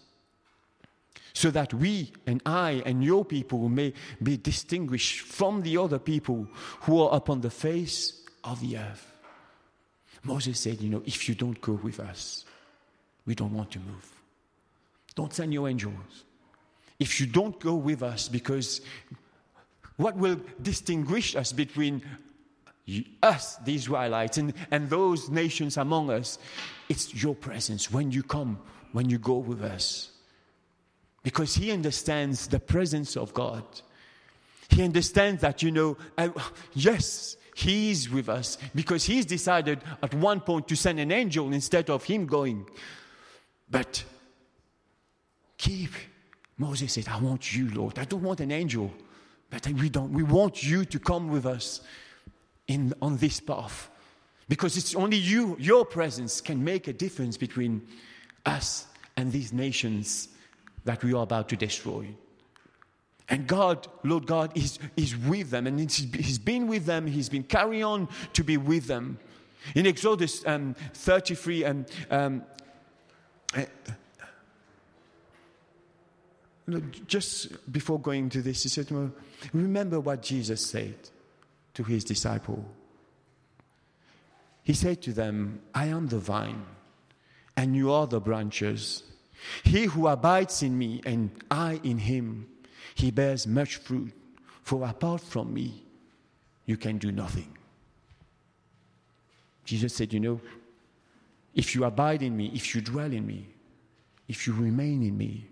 So 1.37 1.51
that 1.51 1.71
we 1.71 2.11
and 2.25 2.41
I 2.47 2.81
and 2.83 3.03
your 3.03 3.23
people 3.23 3.69
may 3.69 3.93
be 4.23 4.37
distinguished 4.37 5.19
from 5.21 5.61
the 5.61 5.77
other 5.77 5.99
people 5.99 6.47
who 6.81 6.99
are 6.99 7.15
upon 7.15 7.41
the 7.41 7.51
face 7.51 8.23
of 8.43 8.59
the 8.59 8.79
earth. 8.79 9.05
Moses 10.23 10.59
said, 10.59 10.81
You 10.81 10.89
know, 10.89 11.03
if 11.05 11.29
you 11.29 11.35
don't 11.35 11.61
go 11.61 11.73
with 11.73 11.99
us, 11.99 12.43
we 13.27 13.35
don't 13.35 13.53
want 13.53 13.69
to 13.73 13.79
move. 13.79 14.11
Don't 15.13 15.31
send 15.31 15.53
your 15.53 15.69
angels. 15.69 16.23
If 16.97 17.19
you 17.19 17.27
don't 17.27 17.59
go 17.59 17.75
with 17.75 18.01
us, 18.01 18.27
because 18.27 18.81
what 19.97 20.17
will 20.17 20.41
distinguish 20.59 21.35
us 21.35 21.51
between 21.51 22.01
us, 23.21 23.57
the 23.57 23.75
Israelites, 23.75 24.39
and, 24.39 24.55
and 24.71 24.89
those 24.89 25.29
nations 25.29 25.77
among 25.77 26.09
us? 26.09 26.39
It's 26.89 27.13
your 27.13 27.35
presence 27.35 27.91
when 27.91 28.09
you 28.11 28.23
come, 28.23 28.57
when 28.91 29.07
you 29.07 29.19
go 29.19 29.35
with 29.35 29.61
us. 29.61 30.13
Because 31.27 31.55
he 31.55 31.73
understands 31.73 32.47
the 32.47 32.57
presence 32.57 33.17
of 33.17 33.33
God. 33.33 33.65
He 34.69 34.81
understands 34.81 35.41
that, 35.41 35.61
you 35.61 35.71
know, 35.71 35.97
uh, 36.17 36.29
yes, 36.73 37.35
He's 37.53 38.09
with 38.09 38.29
us 38.29 38.57
because 38.73 39.03
He's 39.03 39.25
decided 39.25 39.81
at 40.01 40.13
one 40.13 40.39
point 40.39 40.69
to 40.69 40.77
send 40.77 41.01
an 41.01 41.11
angel 41.11 41.51
instead 41.51 41.89
of 41.89 42.05
Him 42.05 42.27
going. 42.27 42.65
But 43.69 44.05
keep. 45.57 45.89
Moses 46.57 46.93
said, 46.93 47.09
I 47.09 47.19
want 47.19 47.53
you, 47.53 47.71
Lord. 47.71 47.99
I 47.99 48.05
don't 48.05 48.23
want 48.23 48.39
an 48.39 48.53
angel. 48.53 48.93
But 49.49 49.67
we 49.67 49.89
don't. 49.89 50.13
We 50.13 50.23
want 50.23 50.63
you 50.63 50.85
to 50.85 50.97
come 50.97 51.27
with 51.27 51.45
us 51.45 51.81
in, 52.69 52.93
on 53.01 53.17
this 53.17 53.41
path. 53.41 53.89
Because 54.47 54.77
it's 54.77 54.95
only 54.95 55.17
you, 55.17 55.57
your 55.59 55.83
presence, 55.83 56.39
can 56.39 56.63
make 56.63 56.87
a 56.87 56.93
difference 56.93 57.35
between 57.35 57.85
us 58.45 58.87
and 59.17 59.29
these 59.29 59.51
nations 59.51 60.29
that 60.87 61.03
we 61.03 61.13
are 61.13 61.23
about 61.23 61.49
to 61.49 61.55
destroy. 61.55 62.07
And 63.29 63.45
God, 63.45 63.87
Lord 64.03 64.25
God, 64.25 64.57
is, 64.57 64.79
is 64.95 65.15
with 65.15 65.51
them. 65.51 65.67
And 65.67 65.79
He's 65.79 66.39
been 66.39 66.67
with 66.67 66.85
them. 66.85 67.07
He's 67.07 67.29
been 67.29 67.43
carrying 67.43 67.83
on 67.83 68.09
to 68.33 68.43
be 68.43 68.57
with 68.57 68.87
them. 68.87 69.19
In 69.75 69.85
Exodus 69.85 70.45
um, 70.47 70.75
33, 70.93 71.65
um, 71.65 71.85
um, 72.09 72.43
uh, 73.53 73.63
just 77.05 77.71
before 77.71 77.99
going 77.99 78.29
to 78.29 78.41
this, 78.41 78.63
he 78.63 78.69
said, 78.69 78.89
well, 78.91 79.11
Remember 79.53 79.99
what 79.99 80.21
Jesus 80.21 80.65
said 80.65 80.95
to 81.73 81.83
his 81.83 82.03
disciple. 82.03 82.65
He 84.63 84.73
said 84.73 85.01
to 85.03 85.13
them, 85.13 85.61
I 85.73 85.85
am 85.85 86.07
the 86.07 86.19
vine, 86.19 86.65
and 87.55 87.75
you 87.75 87.91
are 87.91 88.07
the 88.07 88.19
branches. 88.19 89.03
He 89.63 89.85
who 89.85 90.07
abides 90.07 90.63
in 90.63 90.77
me, 90.77 91.01
and 91.05 91.31
I 91.49 91.79
in 91.83 91.97
him, 91.97 92.47
he 92.95 93.11
bears 93.11 93.47
much 93.47 93.77
fruit. 93.77 94.13
For 94.63 94.85
apart 94.85 95.21
from 95.21 95.53
me, 95.53 95.83
you 96.65 96.77
can 96.77 96.97
do 96.97 97.11
nothing. 97.11 97.57
Jesus 99.63 99.95
said, 99.95 100.13
You 100.13 100.19
know, 100.19 100.41
if 101.53 101.75
you 101.75 101.83
abide 101.85 102.21
in 102.21 102.35
me, 102.35 102.51
if 102.53 102.75
you 102.75 102.81
dwell 102.81 103.11
in 103.11 103.25
me, 103.25 103.47
if 104.27 104.45
you 104.45 104.53
remain 104.53 105.03
in 105.03 105.17
me, 105.17 105.45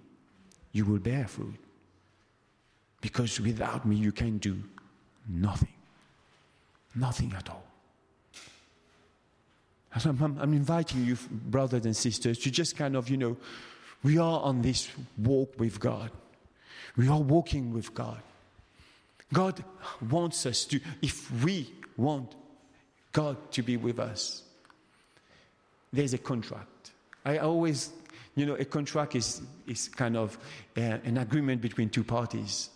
you 0.72 0.86
will 0.86 1.00
bear 1.00 1.28
fruit. 1.28 1.56
Because 3.02 3.40
without 3.40 3.86
me, 3.86 3.96
you 3.96 4.12
can 4.12 4.38
do 4.38 4.62
nothing. 5.30 5.74
Nothing 6.96 7.34
at 7.38 7.50
all. 7.50 7.64
I'm, 9.94 10.54
inviting 10.54 11.06
you, 11.06 11.18
brothers 11.32 11.86
and 11.86 11.96
sisters, 11.96 12.38
to 12.40 12.52
just 12.52 12.76
kind 12.76 12.98
of, 12.98 13.10
you 13.10 13.16
know, 13.16 13.38
we 14.06 14.20
are 14.20 14.40
on 14.42 14.62
this 14.62 14.88
walk 15.18 15.60
with 15.60 15.80
God. 15.80 16.12
We 16.96 17.08
are 17.08 17.20
walking 17.20 17.74
with 17.74 17.92
God. 17.96 18.22
God 19.34 19.64
wants 20.12 20.46
us 20.46 20.64
to, 20.66 20.80
if 21.02 21.32
we 21.44 21.74
want 21.98 22.36
God 23.12 23.36
to 23.54 23.64
be 23.64 23.78
with 23.78 23.98
us, 23.98 24.44
there's 25.92 26.14
a 26.14 26.20
contract. 26.20 26.92
I 27.26 27.40
always, 27.40 27.94
you 28.36 28.46
know, 28.46 28.54
a 28.54 28.66
contract 28.66 29.16
is, 29.16 29.42
is 29.66 29.90
kind 29.90 30.16
of 30.16 30.38
uh, 30.78 30.82
an 30.82 31.18
agreement 31.18 31.62
between 31.62 31.90
two 31.90 32.04
parties. 32.04 32.70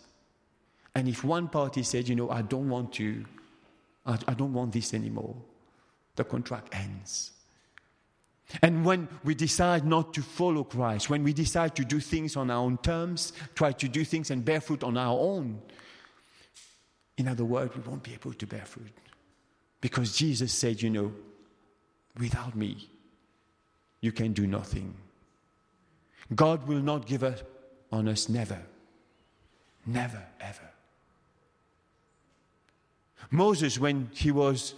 And 0.96 1.06
if 1.06 1.22
one 1.22 1.46
party 1.46 1.84
said, 1.84 2.08
you 2.08 2.16
know, 2.16 2.28
I 2.28 2.42
don't 2.42 2.68
want 2.68 2.92
to, 2.94 3.24
I, 4.04 4.18
I 4.26 4.34
don't 4.34 4.52
want 4.52 4.72
this 4.72 4.94
anymore, 4.94 5.36
the 6.16 6.24
contract 6.24 6.74
ends. 6.74 7.30
And 8.62 8.84
when 8.84 9.08
we 9.24 9.34
decide 9.34 9.86
not 9.86 10.12
to 10.14 10.22
follow 10.22 10.64
Christ, 10.64 11.08
when 11.08 11.22
we 11.22 11.32
decide 11.32 11.74
to 11.76 11.84
do 11.84 12.00
things 12.00 12.36
on 12.36 12.50
our 12.50 12.58
own 12.58 12.78
terms, 12.78 13.32
try 13.54 13.72
to 13.72 13.88
do 13.88 14.04
things 14.04 14.30
and 14.30 14.44
bear 14.44 14.60
fruit 14.60 14.82
on 14.82 14.96
our 14.96 15.18
own, 15.18 15.60
in 17.16 17.28
other 17.28 17.44
words, 17.44 17.74
we 17.76 17.82
won't 17.82 18.02
be 18.02 18.14
able 18.14 18.32
to 18.32 18.46
bear 18.46 18.64
fruit. 18.64 18.92
Because 19.80 20.16
Jesus 20.16 20.52
said, 20.52 20.82
you 20.82 20.90
know, 20.90 21.12
without 22.18 22.56
me, 22.56 22.88
you 24.00 24.12
can 24.12 24.32
do 24.32 24.46
nothing. 24.46 24.94
God 26.34 26.66
will 26.66 26.80
not 26.80 27.06
give 27.06 27.22
up 27.22 27.38
on 27.92 28.08
us, 28.08 28.28
never. 28.28 28.58
Never, 29.86 30.22
ever. 30.40 30.70
Moses, 33.30 33.78
when 33.78 34.10
he 34.12 34.30
was 34.30 34.74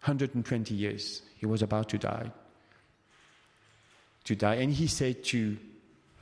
120 0.00 0.74
years, 0.74 1.22
he 1.36 1.46
was 1.46 1.62
about 1.62 1.88
to 1.90 1.98
die 1.98 2.30
to 4.26 4.36
die. 4.36 4.56
And 4.56 4.72
he 4.72 4.86
said 4.86 5.24
to 5.24 5.56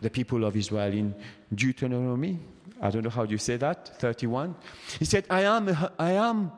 the 0.00 0.10
people 0.10 0.44
of 0.44 0.56
Israel 0.56 0.92
in 0.92 1.14
Deuteronomy, 1.54 2.38
I 2.80 2.90
don't 2.90 3.02
know 3.02 3.10
how 3.10 3.24
you 3.24 3.38
say 3.38 3.56
that, 3.56 3.98
31, 3.98 4.54
he 4.98 5.04
said, 5.04 5.26
I 5.30 5.42
am, 5.42 5.68
I 5.98 6.12
am 6.12 6.52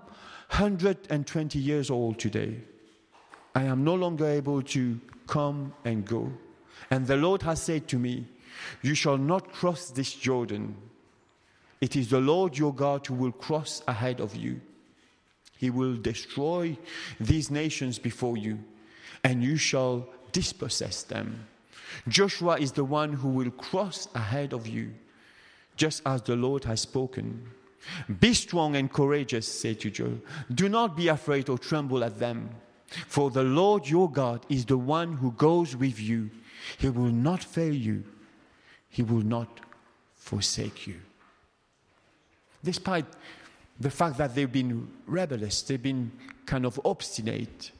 120 0.50 1.58
years 1.58 1.90
old 1.90 2.18
today. 2.18 2.60
I 3.54 3.64
am 3.64 3.84
no 3.84 3.94
longer 3.94 4.26
able 4.26 4.62
to 4.62 5.00
come 5.26 5.72
and 5.84 6.04
go. 6.04 6.32
And 6.90 7.06
the 7.06 7.16
Lord 7.16 7.42
has 7.42 7.62
said 7.62 7.88
to 7.88 7.98
me, 7.98 8.26
You 8.82 8.94
shall 8.94 9.18
not 9.18 9.52
cross 9.52 9.90
this 9.90 10.12
Jordan. 10.12 10.76
It 11.80 11.96
is 11.96 12.10
the 12.10 12.20
Lord 12.20 12.56
your 12.56 12.74
God 12.74 13.06
who 13.06 13.14
will 13.14 13.32
cross 13.32 13.82
ahead 13.86 14.20
of 14.20 14.34
you. 14.36 14.60
He 15.58 15.70
will 15.70 15.96
destroy 15.96 16.76
these 17.18 17.50
nations 17.50 17.98
before 17.98 18.36
you, 18.36 18.58
and 19.24 19.42
you 19.42 19.56
shall 19.56 20.08
dispossess 20.32 21.02
them. 21.02 21.46
Joshua 22.08 22.58
is 22.58 22.72
the 22.72 22.84
one 22.84 23.12
who 23.12 23.28
will 23.28 23.50
cross 23.50 24.08
ahead 24.14 24.52
of 24.52 24.66
you, 24.66 24.92
just 25.76 26.02
as 26.06 26.22
the 26.22 26.36
Lord 26.36 26.64
has 26.64 26.80
spoken. 26.80 27.48
Be 28.20 28.34
strong 28.34 28.76
and 28.76 28.92
courageous, 28.92 29.46
said 29.46 29.80
to 29.80 29.90
Joe. 29.90 30.18
Do 30.52 30.68
not 30.68 30.96
be 30.96 31.08
afraid 31.08 31.48
or 31.48 31.58
tremble 31.58 32.02
at 32.04 32.18
them, 32.18 32.50
for 33.06 33.30
the 33.30 33.42
Lord 33.44 33.88
your 33.88 34.10
God 34.10 34.44
is 34.48 34.64
the 34.64 34.78
one 34.78 35.14
who 35.14 35.32
goes 35.32 35.76
with 35.76 36.00
you. 36.00 36.30
He 36.78 36.88
will 36.88 37.12
not 37.12 37.42
fail 37.42 37.74
you, 37.74 38.04
He 38.88 39.02
will 39.02 39.22
not 39.22 39.60
forsake 40.14 40.86
you. 40.86 41.00
Despite 42.64 43.06
the 43.78 43.90
fact 43.90 44.18
that 44.18 44.34
they've 44.34 44.50
been 44.50 44.88
rebellious, 45.06 45.62
they've 45.62 45.82
been 45.82 46.10
kind 46.46 46.66
of 46.66 46.80
obstinate, 46.84 47.70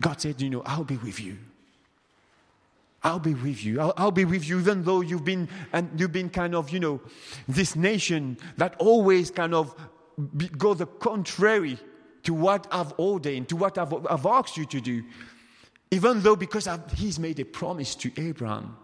God 0.00 0.20
said, 0.20 0.40
You 0.40 0.50
know, 0.50 0.62
I'll 0.64 0.84
be 0.84 0.96
with 0.96 1.20
you. 1.20 1.38
I'll 3.02 3.20
be 3.20 3.34
with 3.34 3.64
you. 3.64 3.80
I'll, 3.80 3.94
I'll, 3.96 4.10
be 4.10 4.24
with 4.24 4.48
you, 4.48 4.58
even 4.58 4.82
though 4.82 5.00
you've 5.00 5.24
been 5.24 5.48
and 5.72 5.88
you've 5.98 6.12
been 6.12 6.30
kind 6.30 6.54
of, 6.54 6.70
you 6.70 6.80
know, 6.80 7.00
this 7.46 7.76
nation 7.76 8.38
that 8.56 8.74
always 8.78 9.30
kind 9.30 9.54
of 9.54 9.74
be, 10.36 10.48
go 10.48 10.74
the 10.74 10.86
contrary 10.86 11.78
to 12.24 12.34
what 12.34 12.66
I've 12.72 12.92
ordained, 12.98 13.48
to 13.50 13.56
what 13.56 13.78
I've, 13.78 13.94
I've 14.10 14.26
asked 14.26 14.56
you 14.56 14.66
to 14.66 14.80
do. 14.80 15.04
Even 15.90 16.20
though, 16.22 16.36
because 16.36 16.68
he's 16.94 17.18
made 17.18 17.38
a 17.40 17.44
promise 17.44 17.94
to 17.96 18.10
Abraham, 18.18 18.76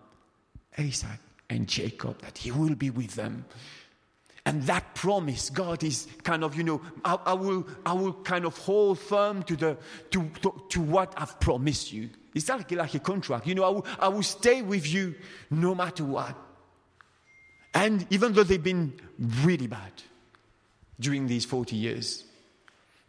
Isaac, 0.78 1.20
and 1.50 1.68
Jacob 1.68 2.20
that 2.22 2.38
he 2.38 2.50
will 2.50 2.74
be 2.74 2.90
with 2.90 3.14
them. 3.14 3.44
And 4.46 4.62
that 4.64 4.94
promise, 4.94 5.48
God 5.48 5.82
is 5.82 6.06
kind 6.22 6.44
of, 6.44 6.54
you 6.54 6.64
know, 6.64 6.82
I, 7.04 7.14
I, 7.26 7.32
will, 7.32 7.66
I 7.86 7.94
will 7.94 8.12
kind 8.12 8.44
of 8.44 8.56
hold 8.58 8.98
firm 8.98 9.42
to, 9.44 9.56
the, 9.56 9.78
to, 10.10 10.30
to, 10.42 10.62
to 10.68 10.80
what 10.82 11.14
I've 11.16 11.40
promised 11.40 11.92
you. 11.92 12.10
It's 12.34 12.48
like, 12.48 12.70
like 12.72 12.94
a 12.94 12.98
contract. 12.98 13.46
You 13.46 13.54
know, 13.54 13.64
I 13.64 13.68
will, 13.70 13.86
I 13.98 14.08
will 14.08 14.22
stay 14.22 14.60
with 14.60 14.86
you 14.86 15.14
no 15.50 15.74
matter 15.74 16.04
what. 16.04 16.36
And 17.72 18.06
even 18.10 18.34
though 18.34 18.42
they've 18.42 18.62
been 18.62 18.92
really 19.18 19.66
bad 19.66 19.92
during 21.00 21.26
these 21.26 21.44
40 21.44 21.76
years, 21.76 22.24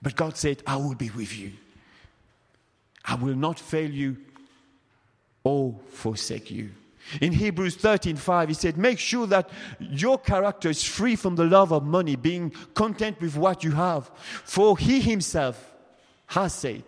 but 0.01 0.15
God 0.15 0.38
said, 0.38 0.63
I 0.65 0.77
will 0.77 0.96
be 0.96 1.10
with 1.10 1.38
you. 1.38 1.51
I 3.04 3.15
will 3.15 3.36
not 3.36 3.60
fail 3.60 3.89
you 3.89 4.18
or 5.44 5.75
forsake 5.89 6.50
you. 6.50 6.72
In 7.22 7.34
Hebrews 7.34 7.78
13:5 7.78 8.48
he 8.48 8.54
said, 8.54 8.78
"Make 8.78 9.00
sure 9.00 9.28
that 9.28 9.50
your 9.80 10.18
character 10.18 10.70
is 10.70 10.84
free 10.84 11.16
from 11.16 11.36
the 11.36 11.46
love 11.46 11.72
of 11.72 11.86
money, 11.86 12.16
being 12.16 12.52
content 12.74 13.22
with 13.22 13.38
what 13.38 13.64
you 13.64 13.72
have, 13.72 14.10
for 14.44 14.78
he 14.78 15.00
himself 15.00 15.74
has 16.28 16.54
said, 16.54 16.84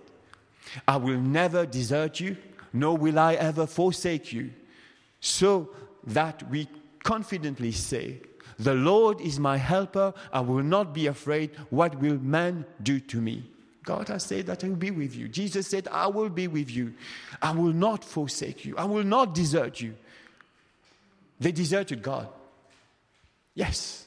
I 0.87 0.97
will 0.97 1.19
never 1.19 1.65
desert 1.65 2.19
you, 2.19 2.37
nor 2.73 2.97
will 2.97 3.19
I 3.19 3.35
ever 3.35 3.67
forsake 3.67 4.33
you." 4.33 4.51
So 5.19 5.69
that 6.05 6.49
we 6.49 6.67
confidently 7.03 7.71
say, 7.71 8.21
"The 8.57 8.73
Lord 8.73 9.21
is 9.21 9.39
my 9.39 9.57
helper, 9.57 10.13
I 10.33 10.39
will 10.39 10.63
not 10.63 10.93
be 10.93 11.07
afraid. 11.07 11.51
What 11.69 11.99
will 11.99 12.17
man 12.17 12.65
do 12.81 12.99
to 12.99 13.21
me?" 13.21 13.51
God 13.83 14.09
has 14.09 14.23
said 14.23 14.47
that 14.47 14.63
I 14.65 14.67
will 14.67 14.75
be 14.75 14.91
with 14.91 15.15
you. 15.15 15.29
Jesus 15.29 15.67
said, 15.67 15.87
I 15.89 16.07
will 16.07 16.27
be 16.27 16.47
with 16.47 16.69
you. 16.69 16.93
I 17.41 17.51
will 17.53 17.71
not 17.71 18.03
forsake 18.03 18.65
you. 18.65 18.75
I 18.75 18.83
will 18.83 19.05
not 19.05 19.33
desert 19.33 19.79
you. 19.79 19.95
They 21.39 21.51
deserted 21.51 22.01
God. 22.01 22.27
Yes. 23.53 24.05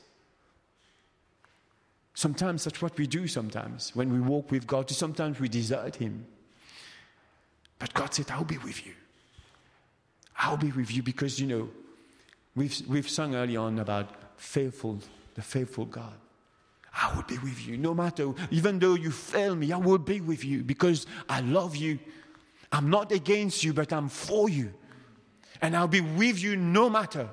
Sometimes 2.15 2.65
that's 2.65 2.83
what 2.83 2.97
we 2.99 3.07
do 3.07 3.27
sometimes 3.27 3.95
when 3.95 4.13
we 4.13 4.21
walk 4.21 4.51
with 4.51 4.67
God. 4.67 4.91
Sometimes 4.91 5.41
we 5.41 5.49
desert 5.49 5.97
Him. 5.97 6.27
But 7.79 7.95
God 7.95 8.13
said, 8.13 8.31
I'll 8.31 8.45
be 8.45 8.59
with 8.59 8.87
you. 8.87 8.93
I'll 10.37 10.57
be 10.57 10.71
with 10.71 10.95
you 10.95 11.03
because, 11.03 11.41
you 11.41 11.47
know, 11.47 11.69
we've, 12.55 12.81
we've 12.89 13.09
sung 13.09 13.35
early 13.35 13.57
on 13.57 13.79
about 13.79 14.11
faithful, 14.37 14.99
the 15.35 15.43
faithful 15.43 15.85
God. 15.85 16.15
I 16.93 17.15
will 17.15 17.23
be 17.23 17.39
with 17.39 17.67
you 17.67 17.77
no 17.77 17.95
matter, 17.95 18.33
even 18.51 18.79
though 18.79 18.95
you 18.95 19.11
fail 19.11 19.55
me, 19.55 19.73
I 19.73 19.77
will 19.77 19.99
be 19.99 20.21
with 20.21 20.45
you 20.45 20.63
because 20.63 21.07
I 21.29 21.41
love 21.41 21.77
you. 21.77 21.99
I'm 22.73 22.91
not 22.91 23.13
against 23.13 23.65
you, 23.65 23.73
but 23.73 23.93
I'm 23.93 24.09
for 24.09 24.49
you 24.49 24.75
and 25.63 25.77
I'll 25.77 25.89
be 25.89 26.01
with 26.01 26.41
you 26.41 26.57
no 26.57 26.89
matter. 26.89 27.29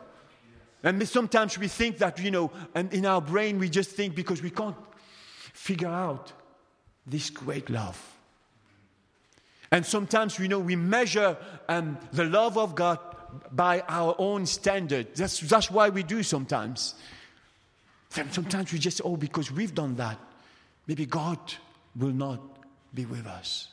And 0.83 1.07
sometimes 1.07 1.57
we 1.57 1.67
think 1.67 1.97
that, 1.97 2.19
you 2.19 2.31
know, 2.31 2.51
and 2.75 2.93
in 2.93 3.05
our 3.05 3.21
brain 3.21 3.59
we 3.59 3.69
just 3.69 3.91
think 3.91 4.15
because 4.15 4.41
we 4.41 4.49
can't 4.49 4.75
figure 5.53 5.89
out 5.89 6.31
this 7.05 7.29
great 7.29 7.69
love. 7.69 7.99
And 9.71 9.85
sometimes 9.85 10.39
we 10.39 10.47
know 10.47 10.59
we 10.59 10.75
measure 10.75 11.35
um, 11.67 11.97
the 12.13 12.23
love 12.23 12.57
of 12.57 12.75
God 12.75 12.99
by 13.51 13.81
our 13.81 14.15
own 14.17 14.45
standard. 14.45 15.13
That's, 15.15 15.39
that's 15.41 15.69
why 15.69 15.89
we 15.89 16.03
do 16.03 16.23
sometimes. 16.23 16.95
Sometimes 18.09 18.71
we 18.71 18.79
just, 18.79 19.01
oh, 19.03 19.17
because 19.17 19.51
we've 19.51 19.75
done 19.75 19.95
that, 19.95 20.17
maybe 20.87 21.05
God 21.05 21.39
will 21.97 22.13
not 22.13 22.39
be 22.93 23.05
with 23.05 23.25
us. 23.27 23.67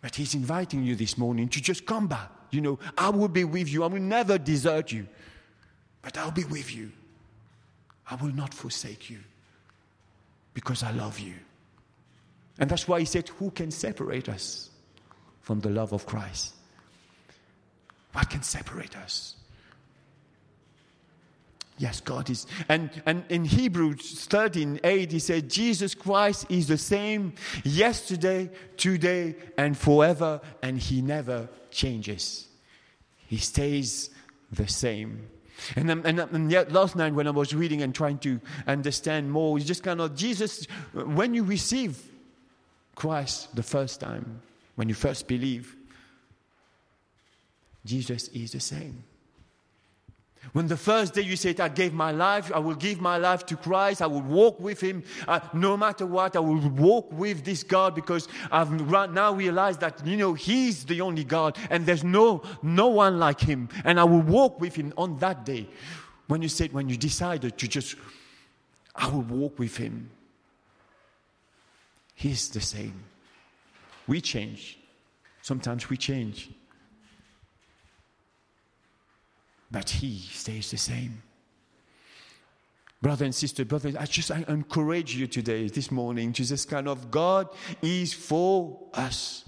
But 0.00 0.14
He's 0.14 0.34
inviting 0.34 0.84
you 0.84 0.94
this 0.94 1.18
morning 1.18 1.48
to 1.48 1.60
just 1.60 1.84
come 1.84 2.06
back 2.06 2.30
you 2.50 2.60
know, 2.60 2.78
I 2.96 3.10
will 3.10 3.28
be 3.28 3.44
with 3.44 3.68
you. 3.68 3.84
I 3.84 3.86
will 3.86 4.00
never 4.00 4.38
desert 4.38 4.92
you, 4.92 5.06
but 6.02 6.16
I'll 6.18 6.30
be 6.30 6.44
with 6.44 6.74
you. 6.74 6.90
I 8.10 8.16
will 8.16 8.34
not 8.34 8.52
forsake 8.52 9.08
you 9.08 9.18
because 10.54 10.82
I 10.82 10.90
love 10.90 11.18
you. 11.18 11.34
And 12.58 12.68
that's 12.68 12.88
why 12.88 12.98
he 12.98 13.06
said, 13.06 13.28
Who 13.38 13.50
can 13.50 13.70
separate 13.70 14.28
us 14.28 14.70
from 15.40 15.60
the 15.60 15.70
love 15.70 15.92
of 15.92 16.06
Christ? 16.06 16.54
What 18.12 18.28
can 18.28 18.42
separate 18.42 18.96
us? 18.96 19.36
Yes, 21.78 22.00
God 22.00 22.28
is. 22.28 22.46
And, 22.68 22.90
and 23.06 23.24
in 23.30 23.46
Hebrews 23.46 24.26
13 24.26 24.80
8, 24.84 25.12
he 25.12 25.18
said, 25.18 25.48
Jesus 25.48 25.94
Christ 25.94 26.44
is 26.50 26.68
the 26.68 26.76
same 26.76 27.32
yesterday, 27.64 28.50
today, 28.76 29.36
and 29.56 29.78
forever, 29.78 30.42
and 30.62 30.78
he 30.78 31.00
never 31.00 31.48
changes. 31.70 32.48
He 33.26 33.36
stays 33.36 34.10
the 34.52 34.66
same. 34.68 35.28
And, 35.76 35.90
um, 35.90 36.02
and, 36.04 36.20
um, 36.20 36.34
and 36.34 36.50
yet 36.50 36.72
last 36.72 36.96
night 36.96 37.14
when 37.14 37.26
I 37.26 37.30
was 37.30 37.54
reading 37.54 37.82
and 37.82 37.94
trying 37.94 38.18
to 38.18 38.40
understand 38.66 39.30
more, 39.30 39.58
it's 39.58 39.66
just 39.66 39.82
kind 39.82 40.00
of 40.00 40.16
Jesus, 40.16 40.66
when 40.92 41.34
you 41.34 41.44
receive 41.44 42.02
Christ 42.94 43.54
the 43.54 43.62
first 43.62 44.00
time, 44.00 44.42
when 44.76 44.88
you 44.88 44.94
first 44.94 45.28
believe, 45.28 45.76
Jesus 47.84 48.28
is 48.28 48.52
the 48.52 48.60
same. 48.60 49.04
When 50.52 50.66
the 50.66 50.76
first 50.76 51.14
day 51.14 51.22
you 51.22 51.36
said, 51.36 51.60
I 51.60 51.68
gave 51.68 51.92
my 51.92 52.10
life, 52.10 52.50
I 52.52 52.58
will 52.58 52.74
give 52.74 53.00
my 53.00 53.18
life 53.18 53.46
to 53.46 53.56
Christ, 53.56 54.02
I 54.02 54.06
will 54.06 54.22
walk 54.22 54.58
with 54.58 54.80
Him, 54.80 55.04
uh, 55.28 55.40
no 55.52 55.76
matter 55.76 56.06
what, 56.06 56.34
I 56.34 56.40
will 56.40 56.68
walk 56.70 57.12
with 57.12 57.44
this 57.44 57.62
God 57.62 57.94
because 57.94 58.26
I've 58.50 58.72
now 59.12 59.32
realized 59.32 59.80
that, 59.80 60.04
you 60.04 60.16
know, 60.16 60.34
He's 60.34 60.84
the 60.84 61.02
only 61.02 61.22
God 61.22 61.56
and 61.70 61.86
there's 61.86 62.02
no, 62.02 62.42
no 62.62 62.88
one 62.88 63.20
like 63.20 63.40
Him. 63.40 63.68
And 63.84 64.00
I 64.00 64.04
will 64.04 64.22
walk 64.22 64.60
with 64.60 64.74
Him 64.74 64.92
on 64.96 65.18
that 65.18 65.44
day. 65.44 65.68
When 66.26 66.42
you 66.42 66.48
said, 66.48 66.72
when 66.72 66.88
you 66.88 66.96
decided 66.96 67.56
to 67.58 67.68
just, 67.68 67.94
I 68.94 69.08
will 69.08 69.22
walk 69.22 69.58
with 69.58 69.76
Him, 69.76 70.10
He's 72.14 72.50
the 72.50 72.60
same. 72.60 73.04
We 74.06 74.20
change. 74.20 74.78
Sometimes 75.42 75.88
we 75.88 75.96
change. 75.96 76.50
But 79.70 79.88
he 79.90 80.18
stays 80.18 80.70
the 80.70 80.76
same. 80.76 81.22
Brother 83.02 83.24
and 83.24 83.34
sister, 83.34 83.64
brother, 83.64 83.92
I 83.98 84.04
just 84.04 84.30
I 84.30 84.44
encourage 84.46 85.16
you 85.16 85.26
today, 85.26 85.68
this 85.68 85.90
morning, 85.90 86.34
just 86.34 86.68
kind 86.68 86.86
of 86.86 87.10
God 87.10 87.48
is 87.80 88.12
for 88.12 88.78
us. 88.92 89.46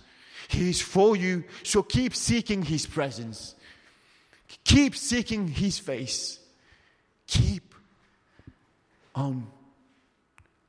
He 0.48 0.70
is 0.70 0.80
for 0.80 1.16
you. 1.16 1.44
So 1.62 1.82
keep 1.82 2.14
seeking 2.14 2.62
His 2.62 2.86
presence. 2.86 3.54
Keep 4.64 4.96
seeking 4.96 5.48
His 5.48 5.78
face. 5.78 6.38
Keep 7.26 7.74
on 9.14 9.46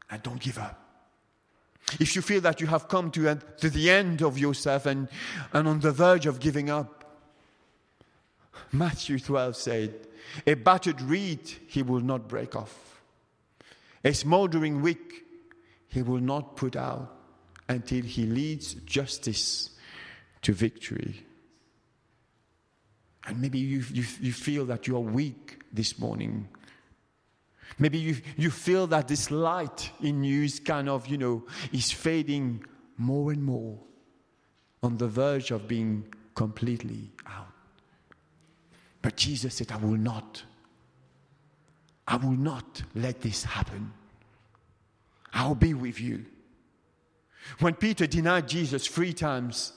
and 0.10 0.24
don't 0.24 0.39
give 0.39 0.58
up. 0.58 0.80
If 2.00 2.16
you 2.16 2.22
feel 2.22 2.42
that 2.42 2.62
you 2.62 2.68
have 2.68 2.88
come 2.88 3.12
to, 3.12 3.36
to 3.36 3.70
the 3.70 3.89
end 3.89 4.22
of 4.22 4.38
yourself 4.38 4.86
and, 4.86 5.08
and 5.52 5.68
on 5.68 5.80
the 5.80 5.92
verge 5.92 6.26
of 6.26 6.39
giving 6.39 6.70
up, 6.70 7.03
Matthew 8.72 9.20
12 9.20 9.56
said, 9.56 10.08
A 10.46 10.54
battered 10.54 11.02
reed 11.02 11.52
he 11.68 11.84
will 11.84 12.02
not 12.02 12.28
break 12.28 12.56
off, 12.56 13.02
a 14.04 14.13
smoldering 14.13 14.82
wick 14.82 15.24
he 15.88 16.02
will 16.02 16.20
not 16.20 16.56
put 16.56 16.76
out 16.76 17.16
until 17.70 18.02
he 18.04 18.26
leads 18.26 18.74
justice 18.74 19.70
to 20.42 20.54
victory. 20.54 21.26
And 23.26 23.39
maybe 23.42 23.60
you, 23.60 23.84
you, 23.92 24.04
you 24.20 24.34
feel 24.34 24.66
that 24.66 24.88
you 24.88 24.98
are 24.98 25.02
weak 25.02 25.62
this 25.72 25.98
morning. 25.98 26.50
Maybe 27.80 27.98
you, 27.98 28.18
you 28.36 28.52
feel 28.52 28.88
that 28.88 29.08
this 29.08 29.32
light 29.32 29.92
in 30.02 30.24
you 30.24 30.44
is 30.44 30.60
kind 30.60 30.89
of, 30.89 31.08
you 31.08 31.18
know, 31.18 31.46
is 31.72 31.92
fading 31.92 32.66
more 32.98 33.32
and 33.32 33.44
more 33.44 33.80
on 34.82 34.98
the 34.98 35.08
verge 35.08 35.52
of 35.52 35.68
being 35.68 36.06
completely 36.36 37.12
out. 37.26 37.53
But 39.04 39.18
Jesus 39.18 39.56
said, 39.56 39.72
I 39.72 39.76
will 39.76 39.98
not. 39.98 40.42
I 42.08 42.16
will 42.16 42.32
not 42.32 42.82
let 42.96 43.22
this 43.22 43.44
happen. 43.44 43.94
I'll 45.34 45.56
be 45.56 45.76
with 45.76 46.00
you. 46.00 46.26
When 47.60 47.76
Peter 47.76 48.08
denied 48.08 48.48
Jesus 48.48 48.88
three 48.88 49.13
times, 49.13 49.74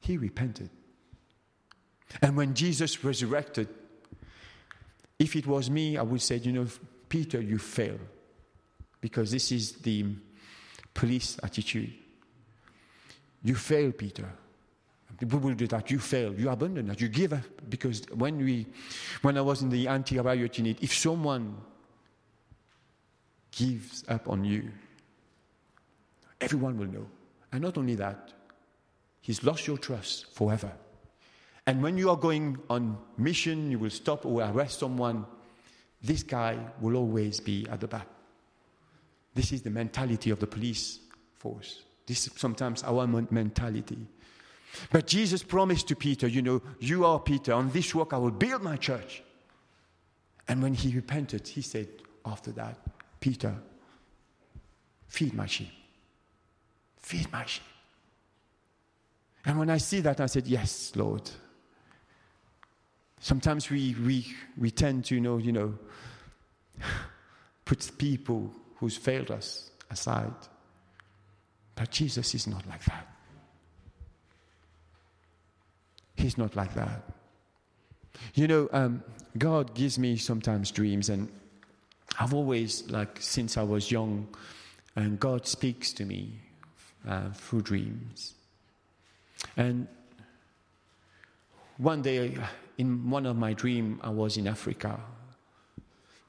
he 0.00 0.16
repented. 0.16 0.70
And 2.22 2.36
when 2.36 2.54
Jesus 2.54 3.04
resurrected, 3.04 3.68
if 5.18 5.36
it 5.36 5.46
was 5.46 5.70
me, 5.70 5.98
I 5.98 6.02
would 6.02 6.22
say, 6.22 6.36
you 6.36 6.52
know, 6.52 6.66
Peter, 7.08 7.40
you 7.40 7.58
fail. 7.58 7.98
Because 9.00 9.30
this 9.30 9.52
is 9.52 9.72
the 9.72 10.06
police 10.94 11.38
attitude. 11.42 11.92
You 13.42 13.54
fail, 13.54 13.92
Peter. 13.92 14.30
People 15.18 15.38
will 15.38 15.54
do 15.54 15.66
that. 15.68 15.90
You 15.90 15.98
fail. 15.98 16.34
You 16.34 16.50
abandon 16.50 16.86
that. 16.88 17.00
You 17.00 17.08
give 17.08 17.32
up. 17.32 17.40
Because 17.68 18.02
when 18.10 18.38
we, 18.38 18.66
when 19.22 19.38
I 19.38 19.40
was 19.40 19.62
in 19.62 19.70
the 19.70 19.88
anti-riot 19.88 20.58
unit, 20.58 20.82
if 20.82 20.94
someone 20.94 21.56
gives 23.52 24.04
up 24.08 24.28
on 24.28 24.44
you, 24.44 24.70
everyone 26.40 26.76
will 26.76 26.86
know. 26.88 27.06
And 27.52 27.62
not 27.62 27.78
only 27.78 27.94
that, 27.96 28.32
He's 29.20 29.42
lost 29.42 29.66
your 29.66 29.78
trust 29.78 30.34
forever. 30.34 30.70
And 31.66 31.82
when 31.82 31.96
you 31.96 32.10
are 32.10 32.16
going 32.16 32.58
on 32.68 32.98
mission, 33.16 33.70
you 33.70 33.78
will 33.78 33.90
stop 33.90 34.26
or 34.26 34.42
arrest 34.42 34.80
someone, 34.80 35.24
this 36.02 36.22
guy 36.22 36.58
will 36.80 36.96
always 36.96 37.40
be 37.40 37.66
at 37.70 37.80
the 37.80 37.88
back. 37.88 38.06
This 39.34 39.52
is 39.52 39.62
the 39.62 39.70
mentality 39.70 40.28
of 40.28 40.40
the 40.40 40.46
police 40.46 41.00
force. 41.36 41.82
This 42.06 42.26
is 42.26 42.34
sometimes 42.36 42.82
our 42.82 43.06
mentality. 43.06 44.06
But 44.90 45.06
Jesus 45.06 45.42
promised 45.42 45.88
to 45.88 45.96
Peter, 45.96 46.26
You 46.26 46.42
know, 46.42 46.62
you 46.80 47.04
are 47.04 47.20
Peter, 47.20 47.52
on 47.52 47.70
this 47.70 47.94
rock 47.94 48.12
I 48.12 48.18
will 48.18 48.30
build 48.30 48.62
my 48.62 48.76
church. 48.76 49.22
And 50.48 50.62
when 50.62 50.74
he 50.74 50.94
repented, 50.94 51.46
he 51.48 51.62
said 51.62 51.88
after 52.24 52.52
that, 52.52 52.78
Peter, 53.20 53.54
feed 55.06 55.34
my 55.34 55.46
sheep. 55.46 55.72
Feed 56.98 57.30
my 57.32 57.44
sheep. 57.44 57.64
And 59.44 59.58
when 59.58 59.70
I 59.70 59.78
see 59.78 60.00
that, 60.00 60.20
I 60.20 60.26
said, 60.26 60.46
Yes, 60.46 60.92
Lord. 60.94 61.30
Sometimes 63.20 63.70
we, 63.70 63.96
we, 64.04 64.26
we 64.58 64.70
tend 64.70 65.06
to, 65.06 65.14
you 65.14 65.20
know, 65.20 65.38
you 65.38 65.52
know, 65.52 65.74
put 67.64 67.90
people 67.96 68.52
who's 68.76 68.98
failed 68.98 69.30
us 69.30 69.70
aside. 69.90 70.34
But 71.74 71.90
Jesus 71.90 72.34
is 72.34 72.46
not 72.46 72.66
like 72.68 72.84
that. 72.84 73.13
He's 76.16 76.38
not 76.38 76.56
like 76.56 76.74
that. 76.74 77.02
You 78.34 78.46
know, 78.48 78.68
um, 78.72 79.02
God 79.36 79.74
gives 79.74 79.98
me 79.98 80.16
sometimes 80.16 80.70
dreams, 80.70 81.08
and 81.08 81.28
I've 82.18 82.32
always, 82.32 82.88
like, 82.90 83.18
since 83.20 83.56
I 83.56 83.62
was 83.62 83.90
young, 83.90 84.28
and 84.96 85.18
God 85.18 85.46
speaks 85.46 85.92
to 85.94 86.04
me 86.04 86.38
uh, 87.08 87.30
through 87.32 87.62
dreams. 87.62 88.34
And 89.56 89.88
one 91.78 92.02
day, 92.02 92.38
in 92.78 93.10
one 93.10 93.26
of 93.26 93.36
my 93.36 93.52
dreams, 93.52 94.00
I 94.02 94.10
was 94.10 94.36
in 94.36 94.46
Africa. 94.46 95.00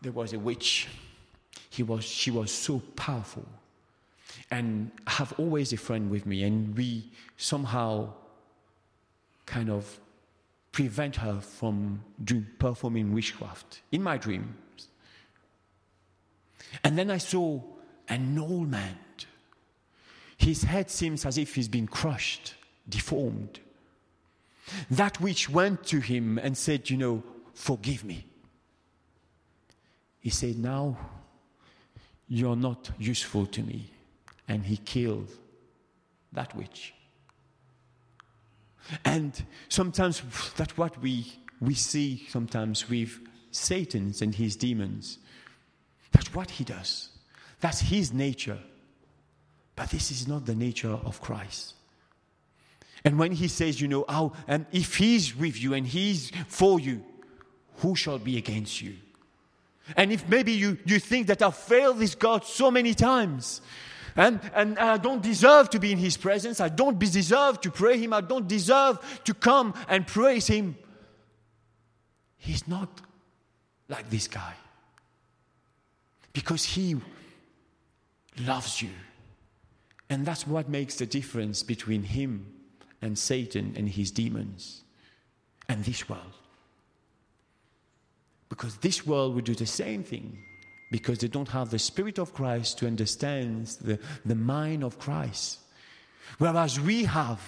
There 0.01 0.11
was 0.11 0.33
a 0.33 0.39
witch. 0.39 0.87
He 1.69 1.83
was, 1.83 2.03
she 2.03 2.31
was 2.31 2.51
so 2.51 2.79
powerful. 2.95 3.45
And 4.49 4.91
I 5.05 5.11
have 5.11 5.33
always 5.37 5.71
a 5.73 5.77
friend 5.77 6.09
with 6.09 6.25
me, 6.25 6.43
and 6.43 6.75
we 6.75 7.11
somehow 7.37 8.13
kind 9.45 9.69
of 9.69 9.99
prevent 10.71 11.17
her 11.17 11.39
from 11.39 12.01
doing, 12.23 12.47
performing 12.59 13.13
witchcraft 13.13 13.81
in 13.91 14.03
my 14.03 14.17
dreams. 14.17 14.89
And 16.83 16.97
then 16.97 17.09
I 17.09 17.17
saw 17.17 17.61
an 18.09 18.37
old 18.37 18.69
man. 18.69 18.97
His 20.37 20.63
head 20.63 20.91
seems 20.91 21.25
as 21.25 21.37
if 21.37 21.55
he's 21.55 21.69
been 21.69 21.87
crushed, 21.87 22.55
deformed. 22.89 23.59
That 24.91 25.21
which 25.21 25.49
went 25.49 25.85
to 25.85 25.99
him 25.99 26.37
and 26.37 26.57
said, 26.57 26.89
You 26.89 26.97
know, 26.97 27.23
forgive 27.53 28.03
me. 28.03 28.25
He 30.19 30.29
said, 30.29 30.57
Now 30.57 30.97
you're 32.27 32.55
not 32.55 32.89
useful 32.97 33.45
to 33.45 33.61
me. 33.61 33.91
And 34.47 34.65
he 34.65 34.77
killed 34.77 35.29
that 36.33 36.55
witch. 36.55 36.94
And 39.03 39.43
sometimes 39.69 40.21
that's 40.55 40.77
what 40.77 41.01
we, 41.01 41.31
we 41.59 41.73
see 41.73 42.25
sometimes 42.29 42.89
with 42.89 43.19
Satan's 43.51 44.21
and 44.21 44.35
his 44.35 44.55
demons. 44.55 45.19
That's 46.11 46.33
what 46.33 46.51
he 46.51 46.63
does. 46.63 47.09
That's 47.59 47.81
his 47.81 48.13
nature. 48.13 48.59
But 49.75 49.89
this 49.89 50.11
is 50.11 50.27
not 50.27 50.45
the 50.45 50.55
nature 50.55 50.91
of 51.03 51.21
Christ. 51.21 51.73
And 53.03 53.19
when 53.19 53.33
he 53.33 53.47
says, 53.47 53.79
you 53.79 53.87
know, 53.87 54.05
oh, 54.09 54.33
and 54.47 54.65
if 54.71 54.97
he's 54.97 55.35
with 55.35 55.61
you 55.61 55.73
and 55.73 55.85
he's 55.85 56.31
for 56.47 56.79
you, 56.79 57.03
who 57.77 57.95
shall 57.95 58.17
be 58.17 58.37
against 58.37 58.81
you? 58.81 58.95
And 59.95 60.11
if 60.11 60.27
maybe 60.27 60.53
you, 60.53 60.77
you 60.85 60.99
think 60.99 61.27
that 61.27 61.41
I've 61.41 61.55
failed 61.55 61.99
this 61.99 62.15
God 62.15 62.43
so 62.45 62.71
many 62.71 62.93
times, 62.95 63.61
and, 64.15 64.39
and 64.53 64.79
I 64.79 64.97
don't 64.97 65.21
deserve 65.21 65.69
to 65.71 65.79
be 65.79 65.91
in 65.91 65.97
his 65.97 66.15
presence, 66.15 66.61
I 66.61 66.69
don't 66.69 66.97
deserve 66.97 67.59
to 67.61 67.71
pray 67.71 67.97
him, 67.97 68.13
I 68.13 68.21
don't 68.21 68.47
deserve 68.47 68.99
to 69.25 69.33
come 69.33 69.73
and 69.89 70.07
praise 70.07 70.47
him. 70.47 70.77
He's 72.37 72.67
not 72.67 73.01
like 73.89 74.09
this 74.09 74.27
guy. 74.27 74.53
Because 76.31 76.63
he 76.63 76.95
loves 78.39 78.81
you. 78.81 78.89
And 80.09 80.25
that's 80.25 80.45
what 80.45 80.69
makes 80.69 80.95
the 80.95 81.05
difference 81.05 81.63
between 81.63 82.03
him 82.03 82.45
and 83.01 83.17
Satan 83.17 83.73
and 83.75 83.89
his 83.89 84.11
demons 84.11 84.83
and 85.67 85.83
this 85.83 86.07
world. 86.07 86.33
Because 88.49 88.77
this 88.77 89.05
world 89.05 89.33
will 89.33 89.41
do 89.41 89.55
the 89.55 89.65
same 89.65 90.03
thing 90.03 90.37
because 90.91 91.19
they 91.19 91.27
don't 91.27 91.49
have 91.49 91.69
the 91.69 91.79
Spirit 91.79 92.19
of 92.19 92.33
Christ 92.33 92.79
to 92.79 92.87
understand 92.87 93.67
the, 93.81 93.99
the 94.25 94.35
mind 94.35 94.83
of 94.83 94.99
Christ. 94.99 95.59
Whereas 96.37 96.79
we 96.79 97.05
have 97.05 97.41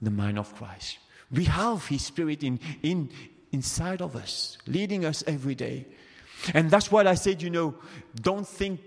the 0.00 0.10
mind 0.10 0.38
of 0.38 0.54
Christ. 0.54 0.98
We 1.30 1.44
have 1.44 1.86
His 1.86 2.04
Spirit 2.04 2.42
in, 2.42 2.58
in, 2.82 3.10
inside 3.52 4.00
of 4.00 4.16
us, 4.16 4.58
leading 4.66 5.04
us 5.04 5.22
every 5.26 5.54
day. 5.54 5.86
And 6.54 6.70
that's 6.70 6.90
what 6.90 7.06
I 7.06 7.14
said, 7.14 7.42
you 7.42 7.50
know, 7.50 7.74
don't 8.14 8.46
think 8.46 8.80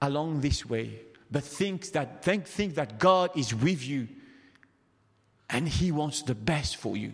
along 0.00 0.40
this 0.40 0.64
way, 0.64 1.00
but 1.30 1.44
think 1.44 1.92
that, 1.92 2.24
think, 2.24 2.46
think 2.46 2.76
that 2.76 2.98
God 2.98 3.36
is 3.36 3.54
with 3.54 3.86
you 3.86 4.08
and 5.50 5.68
He 5.68 5.92
wants 5.92 6.22
the 6.22 6.34
best 6.34 6.76
for 6.76 6.96
you. 6.96 7.12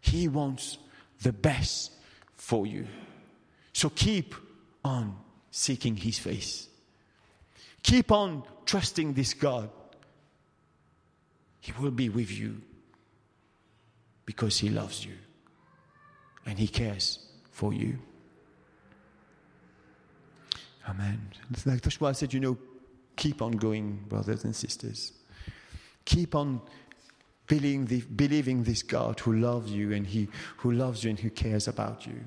He 0.00 0.28
wants 0.28 0.78
the 1.22 1.32
best 1.32 1.92
for 2.36 2.66
you. 2.66 2.86
So 3.72 3.90
keep 3.90 4.34
on 4.86 5.16
seeking 5.50 5.96
His 5.96 6.18
face. 6.18 6.68
Keep 7.82 8.10
on 8.10 8.42
trusting 8.64 9.14
this 9.14 9.34
God. 9.34 9.70
He 11.60 11.72
will 11.80 11.90
be 11.90 12.08
with 12.08 12.30
you 12.30 12.60
because 14.24 14.58
He 14.58 14.68
loves 14.68 15.04
you 15.04 15.14
and 16.44 16.58
He 16.58 16.68
cares 16.68 17.26
for 17.50 17.72
you. 17.72 17.98
Amen. 20.88 21.30
That's 21.64 22.00
why 22.00 22.10
I 22.10 22.12
said, 22.12 22.32
you 22.32 22.40
know, 22.40 22.56
keep 23.16 23.42
on 23.42 23.52
going, 23.52 24.04
brothers 24.08 24.44
and 24.44 24.54
sisters. 24.54 25.12
Keep 26.04 26.34
on 26.34 26.60
believing, 27.46 27.86
the, 27.86 28.02
believing 28.02 28.62
this 28.62 28.82
God 28.82 29.20
who 29.20 29.34
loves 29.34 29.72
you 29.72 29.92
and 29.92 30.06
he, 30.06 30.28
who 30.58 30.72
loves 30.72 31.02
you 31.02 31.10
and 31.10 31.18
who 31.18 31.30
cares 31.30 31.66
about 31.66 32.06
you. 32.06 32.20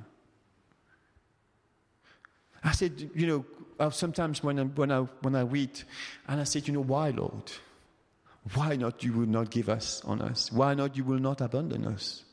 I 2.63 2.71
said, 2.71 3.09
you 3.15 3.27
know, 3.27 3.45
uh, 3.79 3.89
sometimes 3.89 4.43
when 4.43 4.59
I, 4.59 4.63
when, 4.63 4.91
I, 4.91 4.99
when 5.21 5.35
I 5.35 5.41
read, 5.41 5.81
and 6.27 6.41
I 6.41 6.43
said, 6.43 6.67
you 6.67 6.73
know, 6.73 6.83
why, 6.83 7.09
Lord? 7.11 7.51
Why 8.53 8.75
not 8.75 9.03
you 9.03 9.13
will 9.13 9.27
not 9.27 9.49
give 9.49 9.69
us 9.69 10.01
on 10.05 10.21
us? 10.21 10.51
Why 10.51 10.73
not 10.73 10.97
you 10.97 11.03
will 11.03 11.19
not 11.19 11.41
abandon 11.41 11.85
us? 11.85 12.23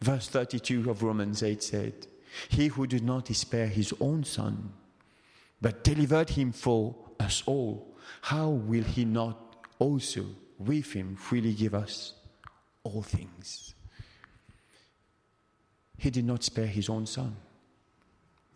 Verse 0.00 0.28
32 0.28 0.90
of 0.90 1.02
Romans 1.02 1.42
8 1.42 1.62
said, 1.62 2.06
He 2.48 2.68
who 2.68 2.86
did 2.86 3.04
not 3.04 3.28
spare 3.28 3.66
his 3.66 3.94
own 4.00 4.24
son, 4.24 4.72
but 5.60 5.84
delivered 5.84 6.30
him 6.30 6.52
for 6.52 6.94
us 7.18 7.42
all, 7.46 7.94
how 8.22 8.48
will 8.48 8.82
he 8.82 9.04
not 9.04 9.38
also 9.78 10.24
with 10.58 10.92
him 10.92 11.16
freely 11.16 11.52
give 11.52 11.74
us 11.74 12.14
all 12.82 13.02
things? 13.02 13.74
He 15.98 16.10
did 16.10 16.24
not 16.24 16.42
spare 16.42 16.66
his 16.66 16.88
own 16.88 17.06
son 17.06 17.36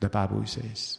the 0.00 0.08
Bible 0.08 0.44
says. 0.46 0.98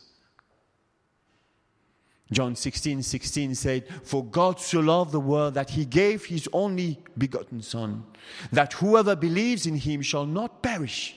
John 2.31 2.55
16, 2.55 3.03
16 3.03 3.55
said, 3.55 3.87
For 4.03 4.25
God 4.25 4.59
so 4.59 4.79
loved 4.79 5.11
the 5.11 5.19
world 5.19 5.53
that 5.53 5.69
he 5.71 5.85
gave 5.85 6.25
his 6.25 6.49
only 6.51 6.99
begotten 7.17 7.61
Son, 7.61 8.03
that 8.51 8.73
whoever 8.73 9.15
believes 9.15 9.67
in 9.67 9.75
him 9.75 10.01
shall 10.01 10.25
not 10.25 10.63
perish, 10.63 11.15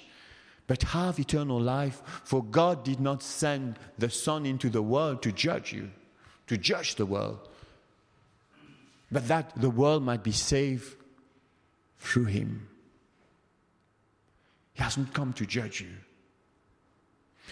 but 0.66 0.82
have 0.82 1.18
eternal 1.18 1.60
life. 1.60 2.02
For 2.24 2.44
God 2.44 2.84
did 2.84 3.00
not 3.00 3.22
send 3.22 3.78
the 3.96 4.10
Son 4.10 4.44
into 4.44 4.68
the 4.68 4.82
world 4.82 5.22
to 5.22 5.32
judge 5.32 5.72
you, 5.72 5.90
to 6.46 6.58
judge 6.58 6.96
the 6.96 7.06
world, 7.06 7.48
but 9.10 9.28
that 9.28 9.58
the 9.58 9.70
world 9.70 10.02
might 10.02 10.22
be 10.22 10.32
saved 10.32 10.94
through 11.98 12.26
him. 12.26 12.68
He 14.74 14.82
hasn't 14.82 15.14
come 15.14 15.32
to 15.32 15.46
judge 15.46 15.80
you, 15.80 15.88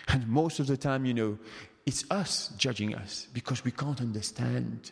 and 0.08 0.26
most 0.28 0.60
of 0.60 0.66
the 0.66 0.76
time, 0.76 1.04
you 1.04 1.14
know, 1.14 1.38
it's 1.84 2.04
us 2.10 2.48
judging 2.56 2.94
us 2.94 3.28
because 3.32 3.64
we 3.64 3.70
can't 3.70 4.00
understand. 4.00 4.90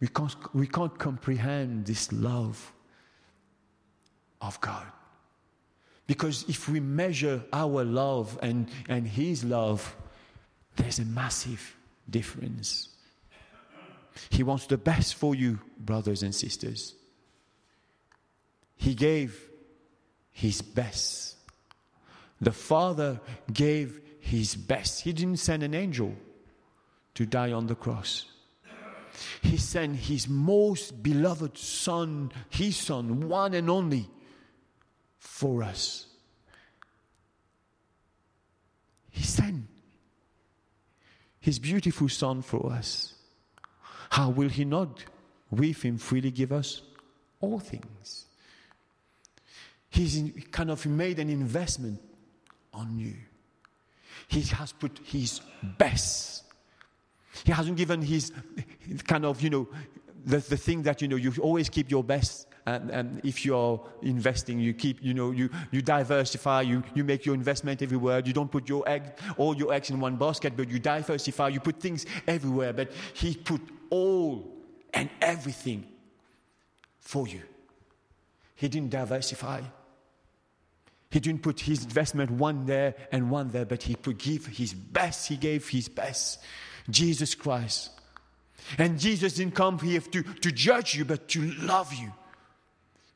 We 0.00 0.08
can't, 0.08 0.34
we 0.54 0.66
can't 0.66 0.96
comprehend 0.98 1.86
this 1.86 2.12
love 2.12 2.72
of 4.40 4.60
God. 4.60 4.86
Because 6.06 6.44
if 6.48 6.68
we 6.68 6.80
measure 6.80 7.42
our 7.52 7.84
love 7.84 8.38
and, 8.42 8.68
and 8.88 9.06
His 9.06 9.44
love, 9.44 9.96
there's 10.76 10.98
a 10.98 11.04
massive 11.04 11.76
difference. 12.08 12.88
He 14.30 14.42
wants 14.42 14.66
the 14.66 14.78
best 14.78 15.14
for 15.14 15.34
you, 15.34 15.58
brothers 15.78 16.22
and 16.22 16.34
sisters. 16.34 16.94
He 18.76 18.94
gave 18.94 19.48
his 20.30 20.60
best. 20.62 21.36
The 22.40 22.52
Father 22.52 23.20
gave 23.52 24.00
his 24.24 24.56
best. 24.56 25.02
He 25.02 25.12
didn't 25.12 25.36
send 25.36 25.62
an 25.62 25.74
angel 25.74 26.14
to 27.14 27.26
die 27.26 27.52
on 27.52 27.66
the 27.66 27.74
cross. 27.74 28.24
He 29.42 29.58
sent 29.58 29.96
his 29.96 30.28
most 30.28 31.02
beloved 31.02 31.58
Son, 31.58 32.32
his 32.48 32.76
Son, 32.76 33.28
one 33.28 33.52
and 33.52 33.68
only, 33.68 34.08
for 35.18 35.62
us. 35.62 36.06
He 39.10 39.22
sent 39.22 39.66
his 41.38 41.58
beautiful 41.58 42.08
Son 42.08 42.40
for 42.40 42.72
us. 42.72 43.14
How 44.10 44.30
will 44.30 44.48
he 44.48 44.64
not 44.64 45.04
with 45.50 45.82
him 45.82 45.98
freely 45.98 46.30
give 46.30 46.50
us 46.50 46.80
all 47.40 47.60
things? 47.60 48.24
He's 49.90 50.16
in, 50.16 50.32
kind 50.50 50.70
of 50.70 50.84
made 50.86 51.18
an 51.18 51.28
investment 51.28 52.00
on 52.72 52.98
you. 52.98 53.14
He 54.28 54.42
has 54.42 54.72
put 54.72 55.00
his 55.04 55.40
best. 55.62 56.44
He 57.44 57.52
hasn't 57.52 57.76
given 57.76 58.02
his 58.02 58.32
kind 59.06 59.24
of, 59.24 59.40
you 59.42 59.50
know, 59.50 59.68
the, 60.24 60.38
the 60.38 60.56
thing 60.56 60.82
that, 60.82 61.02
you 61.02 61.08
know, 61.08 61.16
you 61.16 61.32
always 61.40 61.68
keep 61.68 61.90
your 61.90 62.04
best. 62.04 62.46
And, 62.66 62.90
and, 62.90 63.20
if 63.24 63.44
you're 63.44 63.78
investing, 64.00 64.58
you 64.58 64.72
keep, 64.72 65.02
you 65.02 65.12
know, 65.12 65.32
you, 65.32 65.50
you 65.70 65.82
diversify, 65.82 66.62
you, 66.62 66.82
you 66.94 67.04
make 67.04 67.26
your 67.26 67.34
investment 67.34 67.82
everywhere. 67.82 68.22
You 68.24 68.32
don't 68.32 68.50
put 68.50 68.70
your 68.70 68.88
egg, 68.88 69.18
all 69.36 69.54
your 69.54 69.74
eggs 69.74 69.90
in 69.90 70.00
one 70.00 70.16
basket, 70.16 70.54
but 70.56 70.70
you 70.70 70.78
diversify, 70.78 71.48
you 71.48 71.60
put 71.60 71.78
things 71.78 72.06
everywhere. 72.26 72.72
But 72.72 72.90
he 73.12 73.34
put 73.34 73.60
all 73.90 74.50
and 74.94 75.10
everything 75.20 75.84
for 77.00 77.28
you. 77.28 77.42
He 78.54 78.68
didn't 78.68 78.90
diversify. 78.90 79.60
He 81.14 81.20
didn't 81.20 81.42
put 81.44 81.60
his 81.60 81.84
investment 81.84 82.28
one 82.28 82.66
there 82.66 82.96
and 83.12 83.30
one 83.30 83.50
there, 83.50 83.64
but 83.64 83.84
he 83.84 83.94
put 83.94 84.18
give 84.18 84.46
his 84.46 84.74
best. 84.74 85.28
He 85.28 85.36
gave 85.36 85.68
his 85.68 85.88
best. 85.88 86.40
Jesus 86.90 87.36
Christ. 87.36 87.92
And 88.78 88.98
Jesus 88.98 89.34
didn't 89.34 89.54
come 89.54 89.78
here 89.78 90.00
to, 90.00 90.22
to 90.24 90.50
judge 90.50 90.96
you, 90.96 91.04
but 91.04 91.28
to 91.28 91.52
love 91.52 91.94
you 91.94 92.12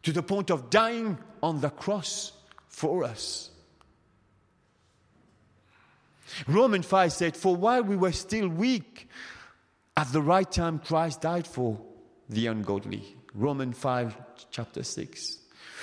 to 0.05 0.13
the 0.13 0.23
point 0.23 0.53
of 0.53 0.71
dying 0.71 1.19
on 1.43 1.61
the 1.61 1.71
cross 1.71 2.31
for 2.69 3.03
us. 3.03 3.51
Romans 6.47 6.87
5 6.87 7.13
said, 7.13 7.37
For 7.37 7.57
while 7.57 7.83
we 7.83 7.97
were 7.97 8.13
still 8.13 8.47
weak, 8.47 9.09
at 9.97 10.13
the 10.13 10.23
right 10.23 10.49
time 10.49 10.79
Christ 10.79 11.23
died 11.23 11.49
for 11.49 11.81
the 12.29 12.47
ungodly. 12.47 13.17
Romans 13.35 13.77
5, 13.77 14.17
chapter 14.53 14.85
6. 14.85 15.38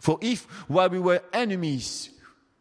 For 0.00 0.18
if, 0.22 0.44
while 0.68 0.88
we 0.88 0.98
were 0.98 1.22
enemies, 1.32 2.10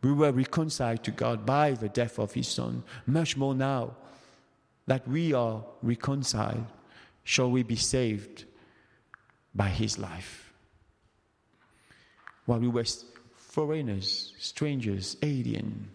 we 0.02 0.12
were 0.12 0.32
reconciled 0.32 1.04
to 1.06 1.12
God 1.12 1.46
by 1.46 1.72
the 1.72 1.90
death 1.90 2.20
of 2.20 2.34
His 2.34 2.48
Son, 2.48 2.84
much 3.08 3.38
more 3.38 3.56
now 3.56 3.96
that 4.88 5.08
we 5.08 5.34
are 5.34 5.64
reconciled, 5.82 6.66
shall 7.24 7.50
we 7.50 7.64
be 7.64 7.78
saved 7.78 8.44
by 9.56 9.70
His 9.70 9.98
life. 9.98 10.52
While 12.46 12.60
we 12.60 12.68
were 12.68 12.86
foreigners, 13.36 14.34
strangers, 14.38 15.16
alien, 15.22 15.90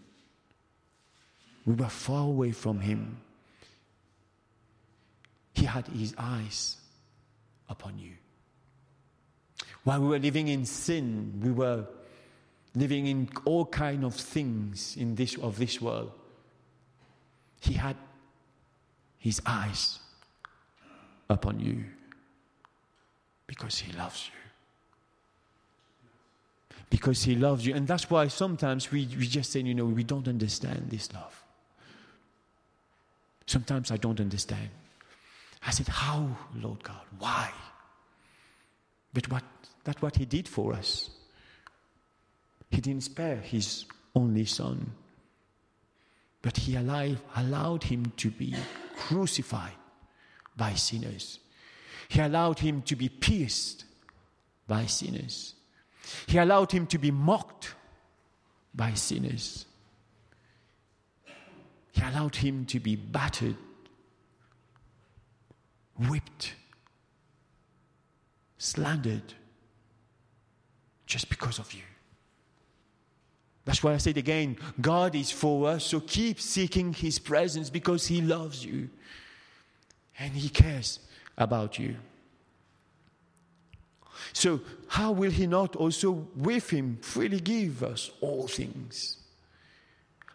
we 1.65 1.75
were 1.75 1.89
far 1.89 2.27
away 2.27 2.51
from 2.51 2.79
Him. 2.79 3.17
He 5.53 5.65
had 5.65 5.87
His 5.87 6.15
eyes 6.17 6.77
upon 7.69 7.99
you. 7.99 8.13
While 9.85 10.01
we 10.01 10.07
were 10.07 10.19
living 10.19 10.47
in 10.47 10.65
sin, 10.65 11.39
we 11.43 11.51
were 11.51 11.85
living 12.73 13.05
in 13.05 13.29
all 13.45 13.67
kind 13.67 14.03
of 14.03 14.15
things 14.15 14.97
in 14.97 15.13
this 15.13 15.37
of 15.37 15.57
this 15.59 15.79
world. 15.79 16.11
He 17.61 17.73
had 17.73 17.95
his 19.19 19.41
eyes 19.45 19.99
upon 21.29 21.59
you 21.59 21.85
because 23.45 23.77
he 23.77 23.91
loves 23.93 24.27
you. 24.27 24.39
Because 26.89 27.23
he 27.23 27.35
loves 27.35 27.65
you. 27.65 27.75
And 27.75 27.87
that's 27.87 28.09
why 28.09 28.27
sometimes 28.27 28.91
we, 28.91 29.07
we 29.17 29.27
just 29.27 29.51
say, 29.51 29.59
you 29.59 29.75
know, 29.75 29.85
we 29.85 30.03
don't 30.03 30.27
understand 30.27 30.87
this 30.89 31.13
love. 31.13 31.43
Sometimes 33.45 33.91
I 33.91 33.97
don't 33.97 34.19
understand. 34.19 34.69
I 35.65 35.69
said, 35.69 35.87
How, 35.87 36.35
Lord 36.55 36.81
God? 36.83 37.01
Why? 37.19 37.51
But 39.13 39.31
what 39.31 39.43
that's 39.85 40.01
what 40.01 40.17
he 40.17 40.25
did 40.25 40.47
for 40.47 40.73
us. 40.73 41.09
He 42.69 42.81
didn't 42.81 43.03
spare 43.03 43.37
his 43.37 43.85
only 44.15 44.45
son, 44.45 44.91
but 46.41 46.57
he 46.57 46.75
allowed, 46.75 47.19
allowed 47.35 47.83
him 47.83 48.11
to 48.17 48.31
be 48.31 48.55
crucified 48.95 49.71
by 50.57 50.73
sinners. 50.73 51.39
He 52.09 52.19
allowed 52.19 52.59
him 52.59 52.81
to 52.83 52.95
be 52.95 53.09
pierced 53.09 53.85
by 54.67 54.87
sinners. 54.87 55.53
He 56.27 56.39
allowed 56.39 56.71
him 56.71 56.87
to 56.87 56.97
be 56.97 57.11
mocked 57.11 57.75
by 58.73 58.93
sinners. 58.95 59.65
He 61.91 62.01
allowed 62.01 62.35
him 62.35 62.65
to 62.65 62.79
be 62.79 62.95
battered, 62.95 63.55
whipped, 65.97 66.55
slandered 68.57 69.35
just 71.15 71.29
because 71.29 71.59
of 71.59 71.71
you. 71.71 71.81
That's 73.63 73.81
why 73.81 73.93
I 73.93 73.97
said 73.99 74.17
again 74.17 74.57
God 74.81 75.15
is 75.15 75.31
for 75.31 75.69
us, 75.69 75.85
so 75.85 76.01
keep 76.01 76.41
seeking 76.41 76.91
His 76.91 77.19
presence 77.19 77.69
because 77.69 78.05
He 78.05 78.19
loves 78.19 78.65
you 78.65 78.89
and 80.19 80.33
He 80.33 80.49
cares 80.49 80.99
about 81.37 81.79
you. 81.79 81.95
So, 84.33 84.59
how 84.89 85.13
will 85.13 85.31
He 85.31 85.47
not 85.47 85.77
also 85.77 86.27
with 86.35 86.69
Him 86.69 86.97
freely 87.01 87.39
give 87.39 87.81
us 87.81 88.11
all 88.19 88.49
things? 88.49 89.15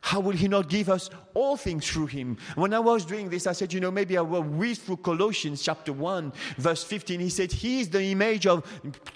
How 0.02 0.20
will 0.20 0.32
He 0.32 0.48
not 0.48 0.68
give 0.68 0.88
us 0.88 1.10
all 1.34 1.56
things 1.56 1.88
through 1.88 2.06
Him? 2.06 2.38
When 2.54 2.72
I 2.72 2.78
was 2.78 3.04
doing 3.04 3.28
this, 3.28 3.46
I 3.46 3.52
said, 3.52 3.72
you 3.72 3.80
know, 3.80 3.90
maybe 3.90 4.16
I 4.16 4.22
will 4.22 4.42
read 4.42 4.78
through 4.78 4.98
Colossians 4.98 5.62
chapter 5.62 5.92
1, 5.92 6.32
verse 6.56 6.82
15. 6.82 7.20
He 7.20 7.28
said, 7.28 7.52
He 7.52 7.80
is 7.80 7.90
the 7.90 8.02
image 8.02 8.46
of, 8.46 8.64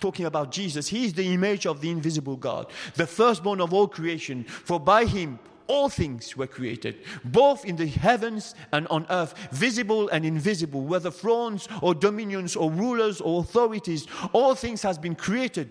talking 0.01 0.27
about 0.27 0.53
Jesus, 0.53 0.89
He 0.89 1.07
is 1.07 1.15
the 1.15 1.33
image 1.33 1.67
of 1.67 1.81
the 1.81 1.91
invisible 1.91 2.37
God, 2.37 2.71
the 2.97 3.07
firstborn 3.07 3.61
of 3.61 3.73
all 3.73 3.89
creation. 3.89 4.45
For 4.45 4.79
by 4.79 5.07
Him, 5.07 5.39
all 5.67 5.89
things 5.89 6.37
were 6.37 6.47
created, 6.47 6.99
both 7.25 7.65
in 7.65 7.77
the 7.77 7.87
heavens 7.87 8.55
and 8.71 8.87
on 8.89 9.07
earth, 9.09 9.35
visible 9.51 10.09
and 10.11 10.25
invisible, 10.27 10.83
whether 10.83 11.11
thrones 11.11 11.69
or 11.81 11.95
dominions 11.95 12.55
or 12.55 12.71
rulers 12.71 13.23
or 13.23 13.41
authorities, 13.41 14.07
all 14.35 14.55
things 14.55 14.83
has 14.83 14.99
been 14.99 15.15
created 15.15 15.71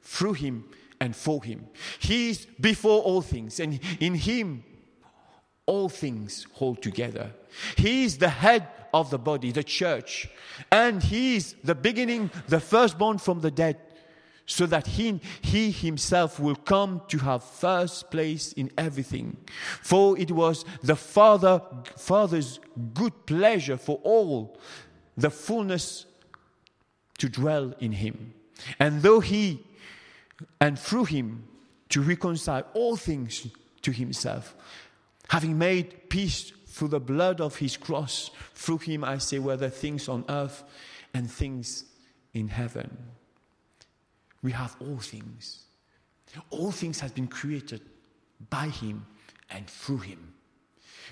through 0.00 0.32
him 0.32 0.64
and 1.04 1.14
for 1.14 1.44
him. 1.44 1.66
He 1.98 2.30
is 2.30 2.46
before 2.58 3.02
all 3.02 3.20
things, 3.20 3.60
and 3.60 3.78
in 4.00 4.14
him 4.14 4.64
all 5.66 5.90
things 5.90 6.46
hold 6.54 6.82
together. 6.82 7.30
He 7.76 8.04
is 8.04 8.16
the 8.16 8.30
head 8.30 8.66
of 8.94 9.10
the 9.10 9.18
body, 9.18 9.52
the 9.52 9.62
church, 9.62 10.28
and 10.72 11.02
he 11.02 11.36
is 11.36 11.56
the 11.62 11.74
beginning, 11.74 12.30
the 12.48 12.58
firstborn 12.58 13.18
from 13.18 13.40
the 13.40 13.50
dead, 13.50 13.76
so 14.46 14.64
that 14.66 14.86
he, 14.86 15.20
he 15.42 15.70
himself 15.70 16.40
will 16.40 16.56
come 16.56 17.02
to 17.08 17.18
have 17.18 17.44
first 17.44 18.10
place 18.10 18.54
in 18.54 18.70
everything. 18.78 19.36
For 19.82 20.18
it 20.18 20.30
was 20.30 20.64
the 20.82 20.96
Father, 20.96 21.60
Father's 21.98 22.60
good 22.94 23.26
pleasure 23.26 23.76
for 23.76 24.00
all 24.04 24.58
the 25.18 25.30
fullness 25.30 26.06
to 27.18 27.28
dwell 27.28 27.74
in 27.78 27.92
him. 27.92 28.32
And 28.78 29.02
though 29.02 29.20
he 29.20 29.64
and 30.60 30.78
through 30.78 31.04
him 31.04 31.44
to 31.90 32.02
reconcile 32.02 32.66
all 32.74 32.96
things 32.96 33.46
to 33.82 33.92
himself, 33.92 34.56
having 35.28 35.58
made 35.58 36.08
peace 36.08 36.52
through 36.66 36.88
the 36.88 37.00
blood 37.00 37.40
of 37.40 37.56
his 37.56 37.76
cross. 37.76 38.30
Through 38.54 38.78
him, 38.78 39.04
I 39.04 39.18
say, 39.18 39.38
whether 39.38 39.68
things 39.68 40.08
on 40.08 40.24
earth 40.28 40.64
and 41.12 41.30
things 41.30 41.84
in 42.32 42.48
heaven, 42.48 42.96
we 44.42 44.52
have 44.52 44.76
all 44.80 44.98
things. 44.98 45.64
All 46.50 46.70
things 46.70 47.00
have 47.00 47.14
been 47.14 47.28
created 47.28 47.80
by 48.50 48.68
Him 48.68 49.06
and 49.50 49.68
through 49.68 49.98
Him. 49.98 50.33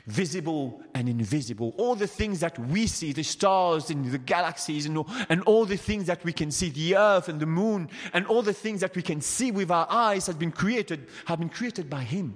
Visible 0.07 0.83
and 0.95 1.09
invisible, 1.09 1.75
all 1.79 1.95
the 1.95 2.09
things 2.09 2.41
that 2.41 2.59
we 2.59 2.89
see, 2.89 3.13
the 3.13 3.23
stars 3.23 3.89
and 3.89 4.05
the 4.11 4.19
galaxies, 4.19 4.85
and 4.85 4.99
all, 4.99 5.07
and 5.29 5.43
all 5.43 5.65
the 5.65 5.77
things 5.77 6.07
that 6.07 6.25
we 6.25 6.33
can 6.33 6.51
see, 6.51 6.71
the 6.71 6.97
earth 6.97 7.29
and 7.29 7.39
the 7.39 7.47
moon, 7.47 7.89
and 8.13 8.27
all 8.27 8.43
the 8.43 8.53
things 8.53 8.81
that 8.81 8.97
we 8.97 9.03
can 9.03 9.21
see 9.21 9.53
with 9.53 9.71
our 9.71 9.87
eyes 9.89 10.27
have 10.27 10.41
been 10.41 10.51
created, 10.51 11.07
have 11.27 11.39
been 11.39 11.49
created 11.49 11.89
by 11.89 12.03
Him, 12.03 12.35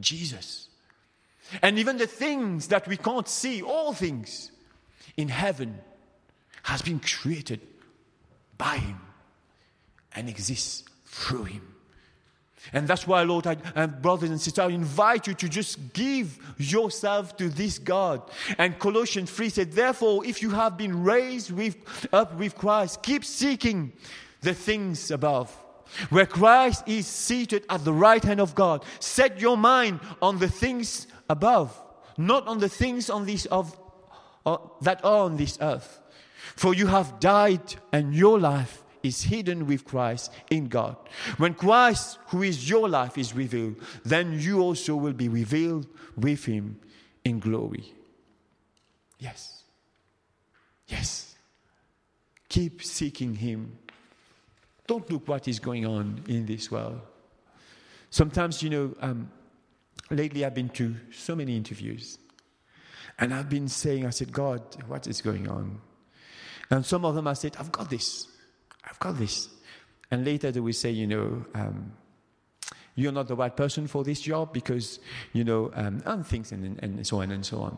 Jesus. 0.00 0.68
And 1.60 1.78
even 1.78 1.98
the 1.98 2.06
things 2.06 2.68
that 2.68 2.88
we 2.88 2.96
can't 2.96 3.28
see, 3.28 3.60
all 3.60 3.92
things 3.92 4.50
in 5.18 5.28
heaven, 5.28 5.78
has 6.62 6.80
been 6.80 7.00
created 7.00 7.60
by 8.56 8.78
Him 8.78 8.98
and 10.14 10.30
exists 10.30 10.84
through 11.04 11.44
Him. 11.44 11.71
And 12.72 12.86
that's 12.86 13.06
why, 13.06 13.22
Lord, 13.22 13.46
I, 13.46 13.56
and 13.74 14.00
brothers 14.00 14.30
and 14.30 14.40
sisters, 14.40 14.60
I 14.60 14.68
invite 14.68 15.26
you 15.26 15.34
to 15.34 15.48
just 15.48 15.92
give 15.92 16.38
yourself 16.58 17.36
to 17.38 17.48
this 17.48 17.78
God. 17.78 18.30
And 18.56 18.78
Colossians 18.78 19.30
3 19.30 19.48
said, 19.48 19.72
Therefore, 19.72 20.24
if 20.24 20.42
you 20.42 20.50
have 20.50 20.76
been 20.76 21.02
raised 21.02 21.50
with, 21.50 21.76
up 22.12 22.34
with 22.36 22.56
Christ, 22.56 23.02
keep 23.02 23.24
seeking 23.24 23.92
the 24.42 24.54
things 24.54 25.10
above, 25.10 25.50
where 26.10 26.26
Christ 26.26 26.84
is 26.86 27.06
seated 27.06 27.64
at 27.68 27.84
the 27.84 27.92
right 27.92 28.22
hand 28.22 28.40
of 28.40 28.54
God. 28.54 28.84
Set 29.00 29.40
your 29.40 29.56
mind 29.56 30.00
on 30.20 30.38
the 30.38 30.48
things 30.48 31.06
above, 31.28 31.78
not 32.16 32.46
on 32.46 32.58
the 32.58 32.68
things 32.68 33.10
on 33.10 33.26
this 33.26 33.46
of, 33.46 33.76
uh, 34.46 34.58
that 34.82 35.04
are 35.04 35.24
on 35.24 35.36
this 35.36 35.58
earth. 35.60 36.00
For 36.56 36.74
you 36.74 36.86
have 36.86 37.18
died, 37.18 37.74
and 37.92 38.14
your 38.14 38.38
life 38.38 38.81
is 39.02 39.22
hidden 39.22 39.66
with 39.66 39.84
Christ 39.84 40.32
in 40.50 40.68
God. 40.68 40.96
When 41.36 41.54
Christ, 41.54 42.18
who 42.26 42.42
is 42.42 42.68
your 42.68 42.88
life, 42.88 43.18
is 43.18 43.34
revealed, 43.34 43.76
then 44.04 44.38
you 44.38 44.60
also 44.60 44.96
will 44.96 45.12
be 45.12 45.28
revealed 45.28 45.86
with 46.16 46.44
him 46.44 46.78
in 47.24 47.40
glory. 47.40 47.92
Yes. 49.18 49.64
Yes. 50.86 51.34
Keep 52.48 52.82
seeking 52.82 53.34
him. 53.34 53.78
Don't 54.86 55.10
look 55.10 55.28
what 55.28 55.48
is 55.48 55.58
going 55.58 55.86
on 55.86 56.22
in 56.28 56.44
this 56.44 56.70
world. 56.70 57.00
Sometimes, 58.10 58.62
you 58.62 58.70
know, 58.70 58.94
um, 59.00 59.30
lately 60.10 60.44
I've 60.44 60.54
been 60.54 60.68
to 60.70 60.96
so 61.12 61.34
many 61.34 61.56
interviews. 61.56 62.18
And 63.18 63.32
I've 63.32 63.48
been 63.48 63.68
saying, 63.68 64.06
I 64.06 64.10
said, 64.10 64.32
God, 64.32 64.62
what 64.86 65.06
is 65.06 65.22
going 65.22 65.48
on? 65.48 65.80
And 66.70 66.84
some 66.84 67.04
of 67.04 67.14
them 67.14 67.26
I 67.26 67.34
said, 67.34 67.56
I've 67.58 67.70
got 67.70 67.90
this. 67.90 68.26
Got 69.02 69.18
this. 69.18 69.48
And 70.12 70.24
later 70.24 70.52
they 70.52 70.60
will 70.60 70.72
say, 70.72 70.90
you 70.92 71.08
know, 71.08 71.44
um, 71.54 71.92
you're 72.94 73.10
not 73.10 73.26
the 73.26 73.34
right 73.34 73.56
person 73.56 73.88
for 73.88 74.04
this 74.04 74.20
job 74.20 74.52
because, 74.52 75.00
you 75.32 75.42
know, 75.42 75.72
um, 75.74 76.02
and 76.06 76.24
things 76.24 76.52
and, 76.52 76.78
and 76.80 77.04
so 77.04 77.20
on 77.20 77.32
and 77.32 77.44
so 77.44 77.62
on. 77.62 77.76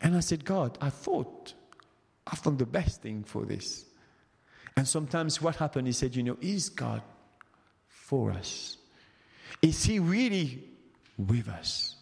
And 0.00 0.14
I 0.14 0.20
said, 0.20 0.44
God, 0.44 0.78
I 0.80 0.90
thought 0.90 1.54
I've 2.24 2.42
the 2.56 2.66
best 2.66 3.02
thing 3.02 3.24
for 3.24 3.44
this. 3.44 3.84
And 4.76 4.86
sometimes 4.86 5.42
what 5.42 5.56
happened, 5.56 5.88
he 5.88 5.92
said, 5.92 6.14
you 6.14 6.22
know, 6.22 6.36
is 6.40 6.68
God 6.68 7.02
for 7.88 8.30
us? 8.30 8.76
Is 9.60 9.82
he 9.84 9.98
really 9.98 10.62
with 11.18 11.48
us? 11.48 11.96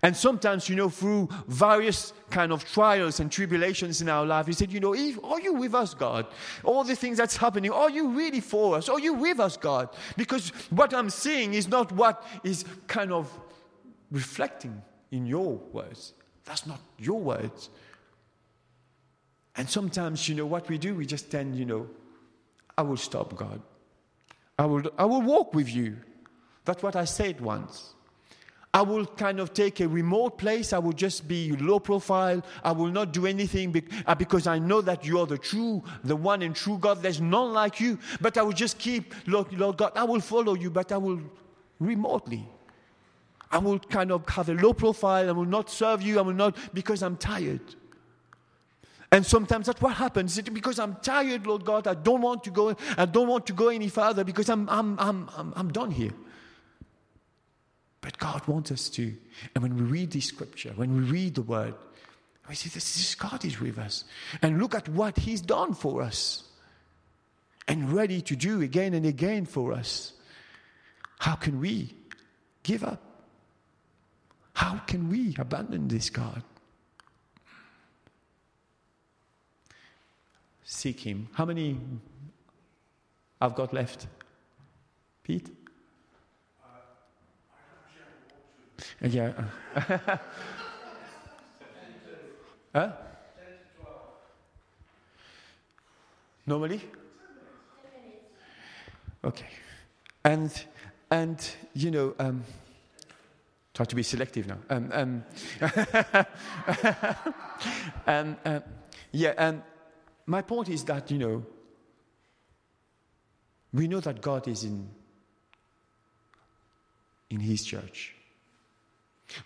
And 0.00 0.16
sometimes, 0.16 0.68
you 0.68 0.74
know, 0.74 0.88
through 0.88 1.28
various 1.46 2.12
kind 2.30 2.50
of 2.50 2.64
trials 2.64 3.20
and 3.20 3.30
tribulations 3.30 4.00
in 4.00 4.08
our 4.08 4.24
life, 4.24 4.46
he 4.46 4.52
said, 4.52 4.72
you 4.72 4.80
know, 4.80 4.94
are 4.94 5.40
you 5.40 5.52
with 5.52 5.74
us, 5.74 5.94
God? 5.94 6.26
All 6.64 6.82
the 6.82 6.96
things 6.96 7.18
that's 7.18 7.36
happening, 7.36 7.70
are 7.70 7.90
you 7.90 8.08
really 8.08 8.40
for 8.40 8.76
us? 8.76 8.88
Are 8.88 8.98
you 8.98 9.12
with 9.12 9.38
us, 9.38 9.56
God? 9.56 9.90
Because 10.16 10.48
what 10.70 10.94
I'm 10.94 11.10
seeing 11.10 11.54
is 11.54 11.68
not 11.68 11.92
what 11.92 12.24
is 12.42 12.64
kind 12.86 13.12
of 13.12 13.30
reflecting 14.10 14.80
in 15.10 15.26
your 15.26 15.56
words. 15.72 16.14
That's 16.44 16.66
not 16.66 16.80
your 16.98 17.20
words. 17.20 17.68
And 19.54 19.68
sometimes, 19.68 20.28
you 20.28 20.34
know, 20.34 20.46
what 20.46 20.68
we 20.68 20.78
do, 20.78 20.94
we 20.94 21.06
just 21.06 21.30
tend, 21.30 21.56
you 21.56 21.66
know, 21.66 21.86
I 22.76 22.82
will 22.82 22.96
stop, 22.96 23.36
God. 23.36 23.60
I 24.58 24.64
will, 24.64 24.82
I 24.98 25.04
will 25.04 25.22
walk 25.22 25.54
with 25.54 25.68
you. 25.68 25.98
That's 26.64 26.82
what 26.82 26.96
I 26.96 27.04
said 27.04 27.40
once. 27.40 27.94
I 28.74 28.80
will 28.80 29.04
kind 29.04 29.38
of 29.38 29.52
take 29.52 29.80
a 29.80 29.88
remote 29.88 30.38
place. 30.38 30.72
I 30.72 30.78
will 30.78 30.94
just 30.94 31.28
be 31.28 31.52
low 31.52 31.78
profile. 31.78 32.42
I 32.64 32.72
will 32.72 32.88
not 32.88 33.12
do 33.12 33.26
anything 33.26 33.82
uh, 34.06 34.14
because 34.14 34.46
I 34.46 34.58
know 34.58 34.80
that 34.80 35.04
you 35.04 35.18
are 35.18 35.26
the 35.26 35.36
true, 35.36 35.82
the 36.04 36.16
one 36.16 36.40
and 36.40 36.56
true 36.56 36.78
God. 36.78 37.02
There's 37.02 37.20
none 37.20 37.52
like 37.52 37.80
you. 37.80 37.98
But 38.22 38.38
I 38.38 38.42
will 38.42 38.52
just 38.54 38.78
keep, 38.78 39.14
Lord, 39.26 39.52
Lord 39.52 39.76
God, 39.76 39.92
I 39.94 40.04
will 40.04 40.20
follow 40.20 40.54
you, 40.54 40.70
but 40.70 40.90
I 40.90 40.96
will 40.96 41.20
remotely. 41.80 42.48
I 43.50 43.58
will 43.58 43.78
kind 43.78 44.10
of 44.10 44.26
have 44.30 44.48
a 44.48 44.54
low 44.54 44.72
profile. 44.72 45.28
I 45.28 45.32
will 45.32 45.44
not 45.44 45.68
serve 45.68 46.00
you. 46.00 46.18
I 46.18 46.22
will 46.22 46.32
not 46.32 46.56
because 46.72 47.02
I'm 47.02 47.18
tired. 47.18 47.60
And 49.10 49.26
sometimes 49.26 49.66
that's 49.66 49.82
what 49.82 49.96
happens. 49.96 50.40
Because 50.40 50.78
I'm 50.78 50.96
tired, 51.02 51.46
Lord 51.46 51.66
God, 51.66 51.86
I 51.86 51.92
don't 51.92 52.22
want 52.22 52.42
to 52.44 52.50
go. 52.50 52.74
I 52.96 53.04
don't 53.04 53.28
want 53.28 53.46
to 53.48 53.52
go 53.52 53.68
any 53.68 53.88
further 53.88 54.24
because 54.24 54.48
I'm, 54.48 54.66
I'm, 54.70 54.98
I'm, 54.98 55.28
I'm, 55.36 55.52
I'm 55.54 55.70
done 55.70 55.90
here. 55.90 56.12
But 58.02 58.18
God 58.18 58.46
wants 58.46 58.70
us 58.70 58.90
to. 58.90 59.14
And 59.54 59.62
when 59.62 59.76
we 59.76 59.82
read 59.82 60.10
this 60.10 60.26
scripture, 60.26 60.72
when 60.76 60.94
we 60.94 61.00
read 61.04 61.36
the 61.36 61.42
word, 61.42 61.74
we 62.48 62.54
see 62.56 62.68
this, 62.68 62.94
this 62.94 63.14
God 63.14 63.44
is 63.44 63.58
with 63.60 63.78
us. 63.78 64.04
And 64.42 64.60
look 64.60 64.74
at 64.74 64.88
what 64.88 65.16
He's 65.16 65.40
done 65.40 65.72
for 65.72 66.02
us. 66.02 66.42
And 67.68 67.92
ready 67.92 68.20
to 68.22 68.36
do 68.36 68.60
again 68.60 68.92
and 68.92 69.06
again 69.06 69.46
for 69.46 69.72
us. 69.72 70.12
How 71.20 71.36
can 71.36 71.60
we 71.60 71.94
give 72.64 72.82
up? 72.82 73.00
How 74.54 74.78
can 74.78 75.08
we 75.08 75.36
abandon 75.38 75.86
this 75.86 76.10
God? 76.10 76.42
Seek 80.64 81.00
Him. 81.00 81.28
How 81.34 81.44
many 81.44 81.78
I've 83.40 83.54
got 83.54 83.72
left? 83.72 84.08
Pete? 85.22 85.48
Yeah. 89.02 89.32
huh? 92.72 92.92
Normally? 96.46 96.80
Okay. 99.24 99.46
And, 100.24 100.64
and 101.10 101.50
you 101.74 101.90
know, 101.90 102.14
um, 102.20 102.44
try 103.74 103.86
to 103.86 103.96
be 103.96 104.04
selective 104.04 104.46
now. 104.46 104.58
Um, 104.70 104.90
um, 104.92 105.24
and, 108.06 108.36
uh, 108.44 108.60
yeah, 109.10 109.34
and 109.36 109.62
my 110.26 110.42
point 110.42 110.68
is 110.68 110.84
that, 110.84 111.10
you 111.10 111.18
know, 111.18 111.44
we 113.72 113.88
know 113.88 114.00
that 114.00 114.20
God 114.20 114.46
is 114.46 114.62
in, 114.62 114.88
in 117.30 117.40
His 117.40 117.64
church. 117.64 118.14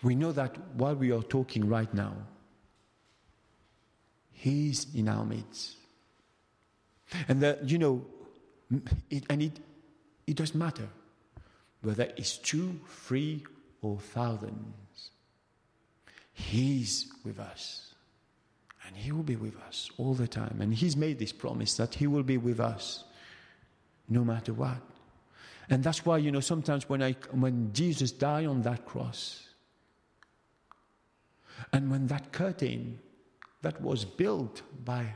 We 0.02 0.14
know 0.14 0.32
that 0.32 0.56
while 0.74 0.94
we 0.94 1.12
are 1.12 1.22
talking 1.22 1.68
right 1.68 1.92
now, 1.92 2.14
He's 4.32 4.86
in 4.94 5.08
our 5.08 5.24
midst. 5.24 5.76
And 7.28 7.40
that, 7.42 7.68
you 7.68 7.78
know, 7.78 8.04
it, 9.10 9.24
and 9.30 9.42
it, 9.42 9.60
it 10.26 10.36
doesn't 10.36 10.58
matter 10.58 10.88
whether 11.82 12.08
it's 12.16 12.36
two, 12.36 12.80
three, 12.88 13.44
or 13.80 13.98
thousands. 13.98 15.10
He's 16.32 17.10
with 17.24 17.38
us. 17.38 17.94
And 18.86 18.96
He 18.96 19.12
will 19.12 19.22
be 19.22 19.36
with 19.36 19.56
us 19.68 19.90
all 19.96 20.14
the 20.14 20.28
time. 20.28 20.58
And 20.60 20.74
He's 20.74 20.96
made 20.96 21.18
this 21.18 21.32
promise 21.32 21.76
that 21.76 21.94
He 21.94 22.06
will 22.06 22.22
be 22.22 22.38
with 22.38 22.60
us 22.60 23.04
no 24.08 24.24
matter 24.24 24.52
what. 24.52 24.82
And 25.68 25.82
that's 25.82 26.04
why, 26.04 26.18
you 26.18 26.30
know, 26.30 26.40
sometimes 26.40 26.88
when, 26.88 27.02
I, 27.02 27.12
when 27.32 27.72
Jesus 27.72 28.12
died 28.12 28.46
on 28.46 28.62
that 28.62 28.84
cross, 28.84 29.44
and 31.72 31.90
when 31.90 32.06
that 32.08 32.32
curtain 32.32 32.98
that 33.62 33.80
was 33.80 34.04
built 34.04 34.62
by 34.84 35.14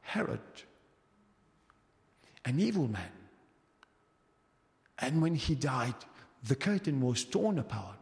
Herod, 0.00 0.40
an 2.44 2.60
evil 2.60 2.88
man, 2.88 3.10
and 4.98 5.20
when 5.20 5.34
he 5.34 5.54
died, 5.54 5.94
the 6.42 6.56
curtain 6.56 7.00
was 7.00 7.24
torn 7.24 7.58
apart, 7.58 7.98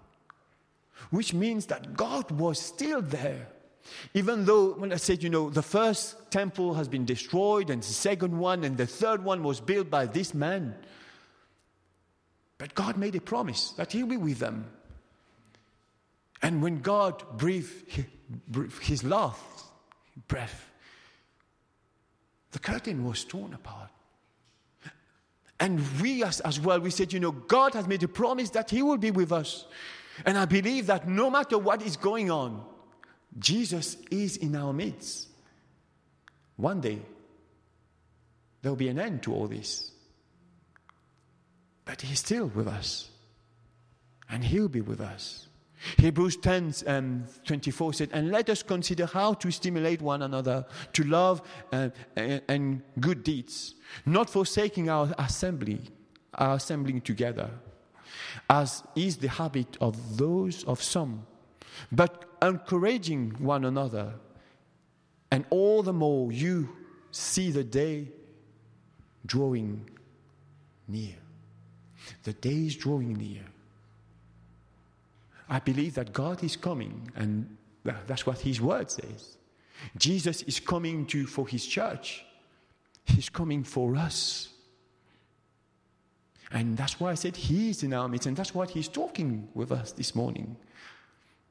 which 1.10 1.34
means 1.34 1.66
that 1.66 1.94
God 1.94 2.30
was 2.30 2.58
still 2.58 3.02
there. 3.02 3.48
Even 4.14 4.44
though, 4.44 4.72
when 4.72 4.92
I 4.92 4.96
said, 4.96 5.22
you 5.22 5.28
know, 5.28 5.50
the 5.50 5.62
first 5.62 6.30
temple 6.30 6.74
has 6.74 6.88
been 6.88 7.04
destroyed, 7.04 7.68
and 7.68 7.82
the 7.82 7.86
second 7.86 8.38
one, 8.38 8.64
and 8.64 8.76
the 8.76 8.86
third 8.86 9.22
one 9.22 9.42
was 9.42 9.60
built 9.60 9.90
by 9.90 10.06
this 10.06 10.32
man. 10.32 10.74
But 12.56 12.74
God 12.74 12.96
made 12.96 13.14
a 13.14 13.20
promise 13.20 13.72
that 13.72 13.92
He'll 13.92 14.06
be 14.06 14.16
with 14.16 14.38
them. 14.38 14.70
And 16.44 16.60
when 16.60 16.82
God 16.82 17.24
breathed 17.38 18.04
his 18.82 19.02
last 19.02 19.40
breath, 20.28 20.70
the 22.52 22.58
curtain 22.58 23.02
was 23.02 23.24
torn 23.24 23.54
apart. 23.54 23.88
And 25.58 25.80
we, 26.02 26.22
as, 26.22 26.40
as 26.40 26.60
well, 26.60 26.80
we 26.80 26.90
said, 26.90 27.14
you 27.14 27.18
know, 27.18 27.32
God 27.32 27.72
has 27.72 27.88
made 27.88 28.02
a 28.02 28.08
promise 28.08 28.50
that 28.50 28.68
He 28.68 28.82
will 28.82 28.98
be 28.98 29.10
with 29.10 29.32
us. 29.32 29.64
And 30.26 30.36
I 30.36 30.44
believe 30.44 30.88
that 30.88 31.08
no 31.08 31.30
matter 31.30 31.56
what 31.56 31.80
is 31.80 31.96
going 31.96 32.30
on, 32.30 32.62
Jesus 33.38 33.96
is 34.10 34.36
in 34.36 34.54
our 34.54 34.74
midst. 34.74 35.28
One 36.56 36.82
day, 36.82 37.00
there 38.60 38.70
will 38.70 38.76
be 38.76 38.88
an 38.88 38.98
end 38.98 39.22
to 39.22 39.32
all 39.32 39.46
this. 39.46 39.92
But 41.86 42.02
He's 42.02 42.18
still 42.18 42.48
with 42.48 42.68
us. 42.68 43.08
And 44.28 44.44
He'll 44.44 44.68
be 44.68 44.82
with 44.82 45.00
us. 45.00 45.43
Hebrews 45.98 46.36
10 46.38 46.74
um, 46.86 47.24
24 47.44 47.92
said, 47.94 48.10
And 48.12 48.30
let 48.30 48.48
us 48.50 48.62
consider 48.62 49.06
how 49.06 49.34
to 49.34 49.50
stimulate 49.50 50.00
one 50.00 50.22
another 50.22 50.66
to 50.92 51.04
love 51.04 51.42
uh, 51.72 51.90
and, 52.16 52.42
and 52.48 52.82
good 53.00 53.22
deeds, 53.22 53.74
not 54.06 54.30
forsaking 54.30 54.88
our 54.88 55.14
assembly, 55.18 55.80
our 56.34 56.56
assembling 56.56 57.00
together, 57.00 57.50
as 58.48 58.82
is 58.94 59.18
the 59.18 59.28
habit 59.28 59.76
of 59.80 60.16
those 60.16 60.64
of 60.64 60.82
some, 60.82 61.26
but 61.92 62.24
encouraging 62.42 63.30
one 63.38 63.64
another. 63.64 64.14
And 65.30 65.44
all 65.50 65.82
the 65.82 65.92
more 65.92 66.30
you 66.30 66.68
see 67.10 67.50
the 67.50 67.64
day 67.64 68.08
drawing 69.26 69.88
near. 70.86 71.16
The 72.24 72.34
day 72.34 72.66
is 72.66 72.76
drawing 72.76 73.14
near. 73.14 73.42
I 75.48 75.58
believe 75.58 75.94
that 75.94 76.12
God 76.12 76.42
is 76.42 76.56
coming, 76.56 77.10
and 77.16 77.56
that's 78.06 78.26
what 78.26 78.40
His 78.40 78.60
word 78.60 78.90
says. 78.90 79.36
Jesus 79.96 80.42
is 80.42 80.60
coming 80.60 81.06
to 81.06 81.26
for 81.26 81.46
His 81.46 81.66
church. 81.66 82.24
He's 83.04 83.28
coming 83.28 83.64
for 83.64 83.96
us. 83.96 84.48
And 86.50 86.76
that's 86.76 87.00
why 87.00 87.10
I 87.10 87.14
said 87.14 87.36
He's 87.36 87.82
in 87.82 87.92
our 87.92 88.08
midst, 88.08 88.26
and 88.26 88.36
that's 88.36 88.54
what 88.54 88.70
He's 88.70 88.88
talking 88.88 89.48
with 89.54 89.72
us 89.72 89.92
this 89.92 90.14
morning. 90.14 90.56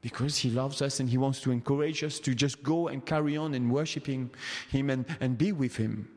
Because 0.02 0.38
He 0.38 0.50
loves 0.50 0.82
us 0.82 1.00
and 1.00 1.10
He 1.10 1.18
wants 1.18 1.40
to 1.42 1.52
encourage 1.52 2.04
us 2.04 2.20
to 2.22 2.34
just 2.34 2.64
go 2.64 2.88
and 2.88 3.06
carry 3.06 3.38
on 3.38 3.54
and 3.54 3.72
worshiping 3.72 4.32
Him 4.70 4.90
and, 4.90 5.06
and 5.20 5.38
be 5.38 5.52
with 5.52 5.76
Him. 5.76 6.10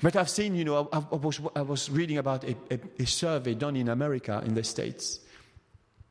But 0.00 0.16
I've 0.16 0.30
seen, 0.30 0.54
you 0.54 0.64
know, 0.64 0.88
I, 0.92 0.98
I, 0.98 1.16
was, 1.16 1.40
I 1.56 1.62
was 1.62 1.90
reading 1.90 2.18
about 2.18 2.44
a, 2.44 2.56
a, 2.70 2.78
a 3.00 3.06
survey 3.06 3.54
done 3.54 3.76
in 3.76 3.88
America, 3.88 4.42
in 4.44 4.54
the 4.54 4.64
States 4.64 5.20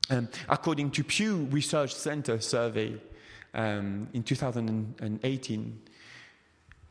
um, 0.09 0.27
according 0.49 0.91
to 0.91 1.03
Pew 1.03 1.47
Research 1.51 1.93
Center 1.93 2.39
survey 2.41 2.99
um, 3.53 4.07
in 4.13 4.23
2018, 4.23 5.81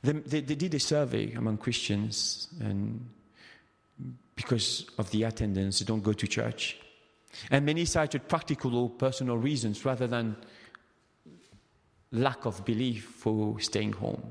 they, 0.02 0.12
they, 0.12 0.40
they, 0.40 0.54
did 0.54 0.74
a 0.74 0.80
survey 0.80 1.32
among 1.32 1.58
Christians, 1.58 2.48
and 2.60 3.06
because 4.34 4.86
of 4.96 5.10
the 5.10 5.24
attendance, 5.24 5.80
they 5.80 5.84
don't 5.84 6.02
go 6.02 6.12
to 6.12 6.26
church. 6.26 6.78
And 7.50 7.66
many 7.66 7.84
cited 7.84 8.28
practical 8.28 8.76
or 8.76 8.90
personal 8.90 9.36
reasons 9.36 9.84
rather 9.84 10.06
than 10.06 10.36
lack 12.12 12.44
of 12.44 12.64
belief 12.64 13.04
for 13.04 13.60
staying 13.60 13.92
home. 13.92 14.22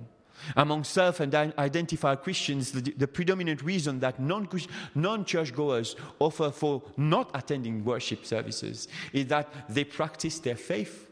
Among 0.55 0.83
self 0.83 1.21
identified 1.21 2.21
Christians, 2.21 2.71
the, 2.71 2.81
the, 2.81 3.07
predominant 3.07 3.61
reason 3.61 3.99
that 3.99 4.19
non 4.19 5.25
churchgoers 5.25 5.95
offer 6.19 6.51
for 6.51 6.83
not 6.97 7.31
attending 7.33 7.83
worship 7.83 8.25
services 8.25 8.87
is 9.13 9.27
that 9.27 9.51
they 9.69 9.83
practice 9.83 10.39
their 10.39 10.55
faith 10.55 11.09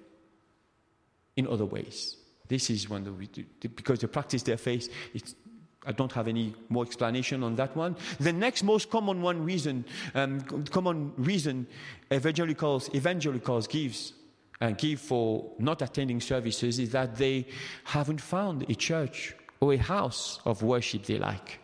in 1.36 1.48
other 1.48 1.66
ways. 1.66 2.18
This 2.48 2.70
is 2.70 2.90
one 2.90 3.04
that 3.04 3.14
we 3.14 3.28
do, 3.28 3.44
because 3.60 4.00
they 4.00 4.08
practice 4.08 4.44
their 4.44 4.58
faith. 4.58 4.92
I 5.86 5.92
don't 5.92 6.12
have 6.12 6.28
any 6.28 6.54
more 6.70 6.84
explanation 6.84 7.44
on 7.44 7.56
that 7.56 7.76
one. 7.76 7.96
The 8.20 8.34
next 8.34 8.64
most 8.64 8.90
common 8.90 9.22
one 9.22 9.44
reason, 9.44 9.86
um, 10.16 10.42
common 10.66 11.14
reason 11.18 11.68
evangelicals, 12.12 12.90
evangelicals 12.94 13.68
gives 13.68 14.14
and 14.60 14.78
give 14.78 15.00
for 15.00 15.52
not 15.60 15.82
attending 15.82 16.20
services 16.20 16.80
is 16.80 16.92
that 16.92 17.16
they 17.16 17.48
haven't 17.84 18.22
found 18.22 18.70
a 18.70 18.76
church 18.76 19.36
or 19.60 19.74
a 19.74 19.78
house 19.78 20.40
of 20.46 20.64
worship 20.64 21.04
they 21.04 21.20
like. 21.20 21.60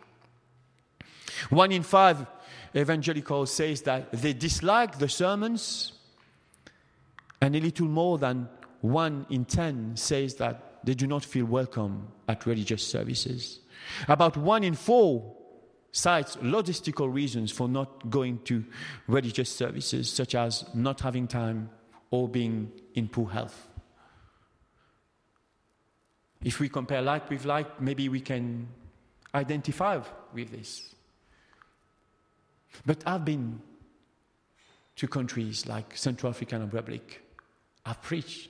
One 1.50 1.72
in 1.72 1.82
five 1.82 2.26
evangelicals 2.74 3.52
says 3.52 3.82
that 3.82 4.12
they 4.12 4.32
dislike 4.32 4.98
the 4.98 5.08
sermons, 5.08 5.92
and 7.40 7.54
a 7.54 7.60
little 7.60 7.86
more 7.86 8.18
than 8.18 8.48
one 8.80 9.26
in 9.30 9.44
ten 9.44 9.96
says 9.96 10.36
that 10.36 10.80
they 10.84 10.94
do 10.94 11.06
not 11.06 11.24
feel 11.24 11.46
welcome 11.46 12.08
at 12.28 12.46
religious 12.46 12.86
services. 12.86 13.60
About 14.08 14.36
one 14.36 14.64
in 14.64 14.74
four 14.74 15.34
cites 15.92 16.36
logistical 16.36 17.12
reasons 17.12 17.50
for 17.50 17.68
not 17.68 18.10
going 18.10 18.38
to 18.44 18.64
religious 19.06 19.54
services, 19.54 20.10
such 20.10 20.34
as 20.34 20.64
not 20.74 21.00
having 21.00 21.26
time 21.26 21.70
or 22.14 22.28
being 22.28 22.70
in 22.94 23.08
poor 23.08 23.28
health. 23.28 23.66
If 26.44 26.60
we 26.60 26.68
compare 26.68 27.02
like 27.02 27.28
with 27.28 27.44
like, 27.44 27.80
maybe 27.80 28.08
we 28.08 28.20
can 28.20 28.68
identify 29.34 30.00
with 30.32 30.52
this. 30.52 30.94
But 32.86 32.98
I've 33.04 33.24
been 33.24 33.60
to 34.94 35.08
countries 35.08 35.66
like 35.66 35.96
Central 35.96 36.30
African 36.30 36.62
Republic. 36.62 37.20
I've 37.84 38.00
preached 38.00 38.48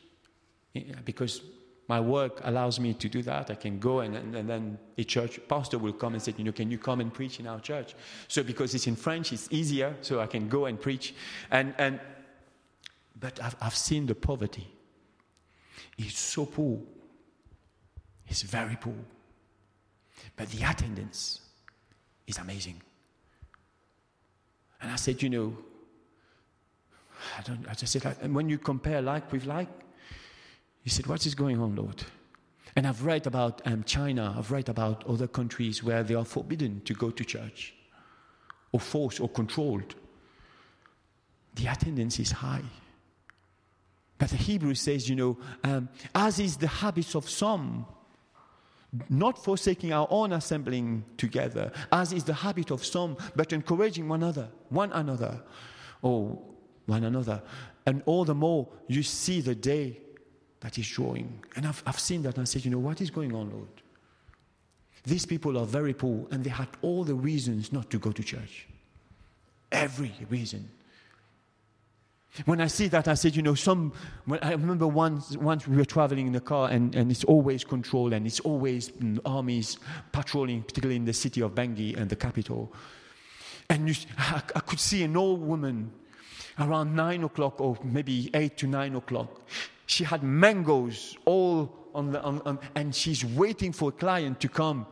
because 1.07 1.41
my 1.89 2.01
work 2.01 2.43
allows 2.45 2.79
me 2.79 2.93
to 2.93 3.09
do 3.09 3.23
that. 3.23 3.51
I 3.51 3.55
can 3.55 3.79
go 3.79 4.01
and, 4.01 4.15
and, 4.15 4.35
and, 4.35 4.49
then 4.49 4.79
a 4.99 5.05
church 5.05 5.41
pastor 5.49 5.79
will 5.79 5.93
come 5.93 6.13
and 6.15 6.23
say, 6.23 6.35
you 6.37 6.45
know, 6.45 6.53
can 6.53 6.71
you 6.71 6.79
come 6.79 7.01
and 7.01 7.13
preach 7.13 7.41
in 7.41 7.47
our 7.47 7.61
church? 7.61 7.95
So 8.29 8.43
because 8.43 8.75
it's 8.75 8.87
in 8.87 8.97
French, 8.97 9.33
it's 9.33 9.49
easier, 9.51 9.95
so 10.03 10.21
I 10.21 10.27
can 10.27 10.49
go 10.49 10.67
and 10.67 10.79
preach. 10.81 11.15
And, 11.51 11.75
and 11.79 12.01
but 13.19 13.43
I've, 13.43 13.57
I've 13.61 13.77
seen 13.77 14.07
the 14.07 14.15
poverty. 14.15 14.67
It's 15.99 16.19
so 16.19 16.47
poor. 16.47 16.81
It's 18.27 18.43
very 18.43 18.77
poor. 18.81 18.95
But 20.37 20.49
the 20.51 20.65
attendance 20.65 21.41
is 22.27 22.39
amazing. 22.39 22.81
And 24.81 24.91
I 24.91 24.97
said, 24.97 25.23
you 25.23 25.31
know, 25.31 25.57
I 27.39 27.43
don't, 27.43 27.67
I 27.69 27.75
just 27.75 27.93
said, 27.93 28.17
and 28.21 28.35
when 28.35 28.49
you 28.49 28.59
compare 28.59 29.01
like 29.01 29.31
with 29.33 29.47
like, 29.47 29.69
he 30.83 30.91
said, 30.91 31.07
what 31.07 31.25
is 31.25 31.35
going 31.35 31.61
on, 31.61 31.75
Lord? 31.75 32.05
And 32.77 32.87
I've 32.87 33.05
read 33.05 33.27
about 33.27 33.63
um, 33.67 33.85
China, 33.85 34.35
I've 34.37 34.51
read 34.51 34.69
about 34.69 35.05
other 35.07 35.27
countries 35.27 35.83
where 35.83 36.03
they 36.03 36.15
are 36.15 36.25
forbidden 36.25 36.83
to 36.85 36.95
go 36.95 37.11
to 37.11 37.25
church, 37.25 37.75
or 38.73 38.81
forced 38.81 39.21
or 39.21 39.29
controlled. 39.29 39.95
The 41.55 41.69
attendance 41.69 42.19
is 42.19 42.33
high. 42.33 42.65
But 44.19 44.31
the 44.31 44.37
Hebrew 44.37 44.75
says, 44.75 45.09
you 45.09 45.17
know, 45.17 45.39
um, 45.65 45.89
as 46.15 46.39
is 46.39 46.57
the 46.57 46.69
habit 46.69 47.15
of 47.15 47.29
some, 47.29 47.87
not 49.09 49.43
forsaking 49.43 49.93
our 49.93 50.07
own 50.11 50.33
assembling 50.33 51.05
together, 51.17 51.73
as 51.91 52.13
is 52.13 52.25
the 52.25 52.35
habit 52.35 52.71
of 52.71 52.85
some, 52.85 53.17
but 53.35 53.53
encouraging 53.53 54.09
one 54.09 54.23
another, 54.23 54.49
one 54.69 54.93
another, 54.93 55.43
or 56.03 56.41
one 56.87 57.05
another. 57.05 57.43
And 57.87 58.03
all 58.07 58.25
the 58.25 58.35
more 58.35 58.69
you 58.87 59.03
see 59.03 59.41
the 59.41 59.55
day 59.55 59.99
that 60.61 60.79
is 60.79 60.89
drawing. 60.89 61.43
And 61.57 61.67
I've, 61.67 61.83
I've 61.87 61.99
seen 61.99 62.23
that 62.23 62.37
and 62.37 62.43
I 62.43 62.45
said, 62.45 62.65
you 62.65 62.71
know, 62.71 62.79
what 62.79 63.01
is 63.01 63.11
going 63.11 63.35
on, 63.35 63.51
Lord? 63.51 63.69
These 65.05 65.27
people 65.27 65.59
are 65.59 65.67
very 65.67 65.93
poor 65.93 66.27
and 66.31 66.43
they 66.43 66.51
had 66.51 66.69
all 66.81 67.05
the 67.05 67.15
reasons 67.15 67.73
not 67.73 67.91
to 67.91 67.99
go 67.99 68.13
to 68.13 68.23
church. 68.23 68.67
Every 69.71 70.13
reason. 70.31 70.71
When 72.47 72.61
I 72.61 72.67
see 72.67 72.89
that, 72.89 73.07
I 73.07 73.15
said, 73.15 73.37
you 73.37 73.43
know, 73.43 73.55
some. 73.55 73.93
I 74.43 74.51
remember 74.53 74.89
once, 74.89 75.37
once 75.37 75.69
we 75.69 75.77
were 75.77 75.85
traveling 75.85 76.27
in 76.27 76.33
the 76.33 76.41
car, 76.41 76.69
and, 76.69 76.93
and 76.95 77.11
it's 77.11 77.23
always 77.25 77.63
controlled, 77.63 78.13
and 78.13 78.27
it's 78.27 78.41
always 78.41 78.91
armies 79.25 79.79
patrolling, 80.11 80.63
particularly 80.63 80.97
in 80.97 81.05
the 81.05 81.13
city 81.13 81.43
of 81.43 81.55
Bangui 81.55 81.97
and 81.97 82.11
the 82.11 82.17
capital. 82.17 82.73
And 83.71 83.89
you, 83.89 83.95
I, 84.19 84.43
I 84.57 84.61
could 84.61 84.81
see 84.81 85.05
an 85.05 85.17
old 85.17 85.41
woman 85.41 85.93
around 86.59 86.97
nine 86.97 87.23
o'clock, 87.23 87.61
or 87.61 87.79
maybe 87.85 88.31
eight 88.35 88.57
to 88.59 88.67
nine 88.67 88.97
o'clock. 88.97 89.43
She 89.87 90.03
had 90.03 90.25
mangoes 90.25 91.17
all 91.25 91.73
on 91.95 92.11
the, 92.11 92.23
on, 92.23 92.43
on, 92.45 92.59
and 92.75 92.93
she's 92.93 93.25
waiting 93.25 93.73
for 93.73 93.91
a 93.91 93.93
client 93.93 94.41
to 94.41 94.49
come. 94.49 94.87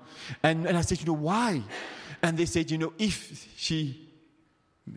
And, 0.44 0.66
and 0.66 0.76
I 0.76 0.82
said, 0.82 1.00
you 1.00 1.06
know, 1.06 1.14
why? 1.14 1.62
And 2.22 2.38
they 2.38 2.46
said, 2.46 2.70
you 2.70 2.78
know, 2.78 2.92
if 2.98 3.48
she 3.56 4.01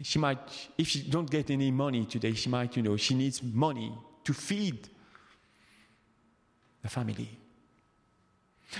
she 0.01 0.19
might, 0.19 0.39
if 0.77 0.87
she 0.87 1.03
don't 1.03 1.29
get 1.29 1.49
any 1.49 1.71
money 1.71 2.05
today, 2.05 2.33
she 2.33 2.49
might, 2.49 2.75
you 2.75 2.83
know, 2.83 2.97
she 2.97 3.13
needs 3.13 3.41
money 3.43 3.93
to 4.23 4.33
feed 4.33 4.89
the 6.81 6.89
family. 6.89 7.29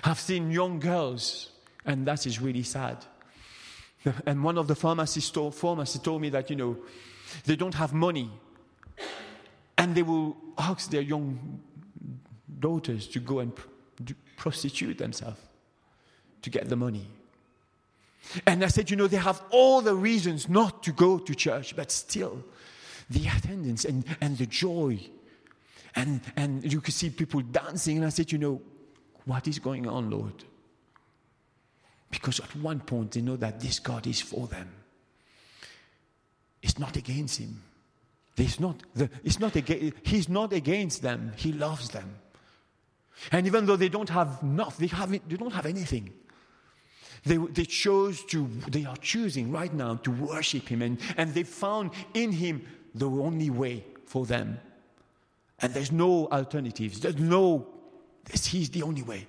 I've 0.03 0.19
seen 0.19 0.51
young 0.51 0.79
girls, 0.79 1.51
and 1.85 2.05
that 2.07 2.25
is 2.25 2.41
really 2.41 2.63
sad. 2.63 2.97
And 4.25 4.43
one 4.43 4.57
of 4.59 4.67
the 4.67 4.75
pharmacists 4.75 5.31
told, 5.31 5.55
pharmacists 5.55 6.03
told 6.03 6.21
me 6.21 6.29
that, 6.29 6.49
you 6.49 6.55
know, 6.55 6.77
they 7.45 7.55
don't 7.55 7.73
have 7.73 7.93
money. 7.93 8.29
And 9.77 9.95
they 9.95 10.03
will 10.03 10.37
ask 10.57 10.89
their 10.89 11.01
young 11.01 11.59
daughters 12.59 13.07
to 13.07 13.19
go 13.19 13.39
and 13.39 13.51
prostitute 14.37 14.97
themselves 14.97 15.41
to 16.41 16.49
get 16.49 16.69
the 16.69 16.75
money. 16.75 17.07
And 18.45 18.63
I 18.63 18.67
said, 18.67 18.89
you 18.89 18.97
know, 18.97 19.07
they 19.07 19.17
have 19.17 19.41
all 19.49 19.81
the 19.81 19.95
reasons 19.95 20.49
not 20.49 20.83
to 20.83 20.91
go 20.91 21.17
to 21.17 21.35
church, 21.35 21.75
but 21.75 21.91
still, 21.91 22.43
the 23.09 23.27
attendance 23.27 23.85
and, 23.85 24.03
and 24.21 24.37
the 24.37 24.45
joy. 24.45 24.99
And, 25.95 26.21
and 26.35 26.71
you 26.71 26.81
could 26.81 26.93
see 26.93 27.09
people 27.09 27.41
dancing. 27.41 27.97
And 27.97 28.05
I 28.05 28.09
said, 28.09 28.31
you 28.31 28.37
know, 28.37 28.61
what 29.25 29.47
is 29.47 29.59
going 29.59 29.87
on, 29.87 30.09
Lord? 30.09 30.43
Because 32.11 32.39
at 32.39 32.55
one 32.55 32.79
point 32.79 33.11
they 33.11 33.21
know 33.21 33.35
that 33.37 33.59
this 33.59 33.79
God 33.79 34.07
is 34.07 34.21
for 34.21 34.47
them. 34.47 34.69
It's 36.61 36.79
not 36.79 36.95
against 36.95 37.39
him. 37.39 37.61
There's 38.35 38.59
not 38.59 38.81
the, 38.93 39.09
it's 39.23 39.39
not 39.39 39.55
against, 39.55 39.95
he's 40.03 40.27
not 40.27 40.51
against 40.51 41.01
them. 41.01 41.31
He 41.37 41.53
loves 41.53 41.89
them. 41.89 42.15
And 43.31 43.47
even 43.47 43.65
though 43.65 43.75
they 43.75 43.89
don't 43.89 44.09
have 44.09 44.43
nothing, 44.43 44.87
they, 44.87 44.95
have, 44.95 45.11
they 45.11 45.37
don't 45.37 45.53
have 45.53 45.65
anything. 45.65 46.11
They, 47.25 47.37
they 47.37 47.65
chose 47.65 48.23
to, 48.25 48.47
they 48.67 48.85
are 48.85 48.97
choosing 48.97 49.51
right 49.51 49.73
now 49.73 49.95
to 49.95 50.11
worship 50.11 50.67
him. 50.67 50.81
And, 50.81 50.99
and 51.17 51.33
they 51.33 51.43
found 51.43 51.91
in 52.13 52.31
him 52.31 52.65
the 52.93 53.09
only 53.09 53.49
way 53.49 53.83
for 54.05 54.25
them. 54.25 54.59
And 55.59 55.73
there's 55.73 55.91
no 55.91 56.27
alternatives. 56.27 56.99
There's 56.99 57.17
no, 57.17 57.67
he's 58.31 58.69
the 58.69 58.83
only 58.83 59.01
way 59.01 59.27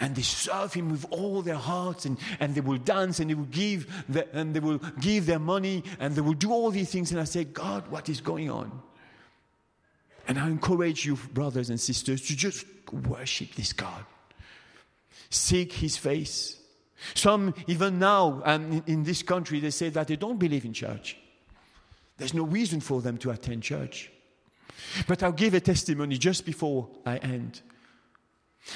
and 0.00 0.14
they 0.14 0.22
serve 0.22 0.72
him 0.72 0.90
with 0.90 1.04
all 1.10 1.42
their 1.42 1.56
hearts 1.56 2.04
and, 2.04 2.18
and 2.40 2.54
they 2.54 2.60
will 2.60 2.78
dance 2.78 3.20
and 3.20 3.30
they 3.30 3.34
will 3.34 3.44
give 3.44 4.04
the, 4.08 4.28
and 4.36 4.54
they 4.54 4.60
will 4.60 4.78
give 5.00 5.26
their 5.26 5.38
money 5.38 5.82
and 5.98 6.14
they 6.14 6.20
will 6.20 6.34
do 6.34 6.52
all 6.52 6.70
these 6.70 6.90
things 6.90 7.10
and 7.10 7.20
i 7.20 7.24
say 7.24 7.44
god 7.44 7.86
what 7.88 8.08
is 8.08 8.20
going 8.20 8.50
on 8.50 8.70
and 10.26 10.38
i 10.38 10.46
encourage 10.46 11.04
you 11.04 11.16
brothers 11.32 11.70
and 11.70 11.80
sisters 11.80 12.22
to 12.22 12.36
just 12.36 12.64
worship 13.08 13.54
this 13.54 13.72
god 13.72 14.04
seek 15.30 15.72
his 15.72 15.96
face 15.96 16.57
some 17.14 17.54
even 17.66 17.98
now 17.98 18.42
and 18.44 18.82
in 18.86 19.02
this 19.04 19.22
country 19.22 19.60
they 19.60 19.70
say 19.70 19.88
that 19.88 20.08
they 20.08 20.16
don't 20.16 20.38
believe 20.38 20.64
in 20.64 20.72
church 20.72 21.16
there's 22.16 22.34
no 22.34 22.44
reason 22.44 22.80
for 22.80 23.00
them 23.00 23.16
to 23.16 23.30
attend 23.30 23.62
church 23.62 24.10
but 25.06 25.22
i'll 25.22 25.32
give 25.32 25.54
a 25.54 25.60
testimony 25.60 26.18
just 26.18 26.44
before 26.44 26.88
i 27.06 27.16
end 27.18 27.62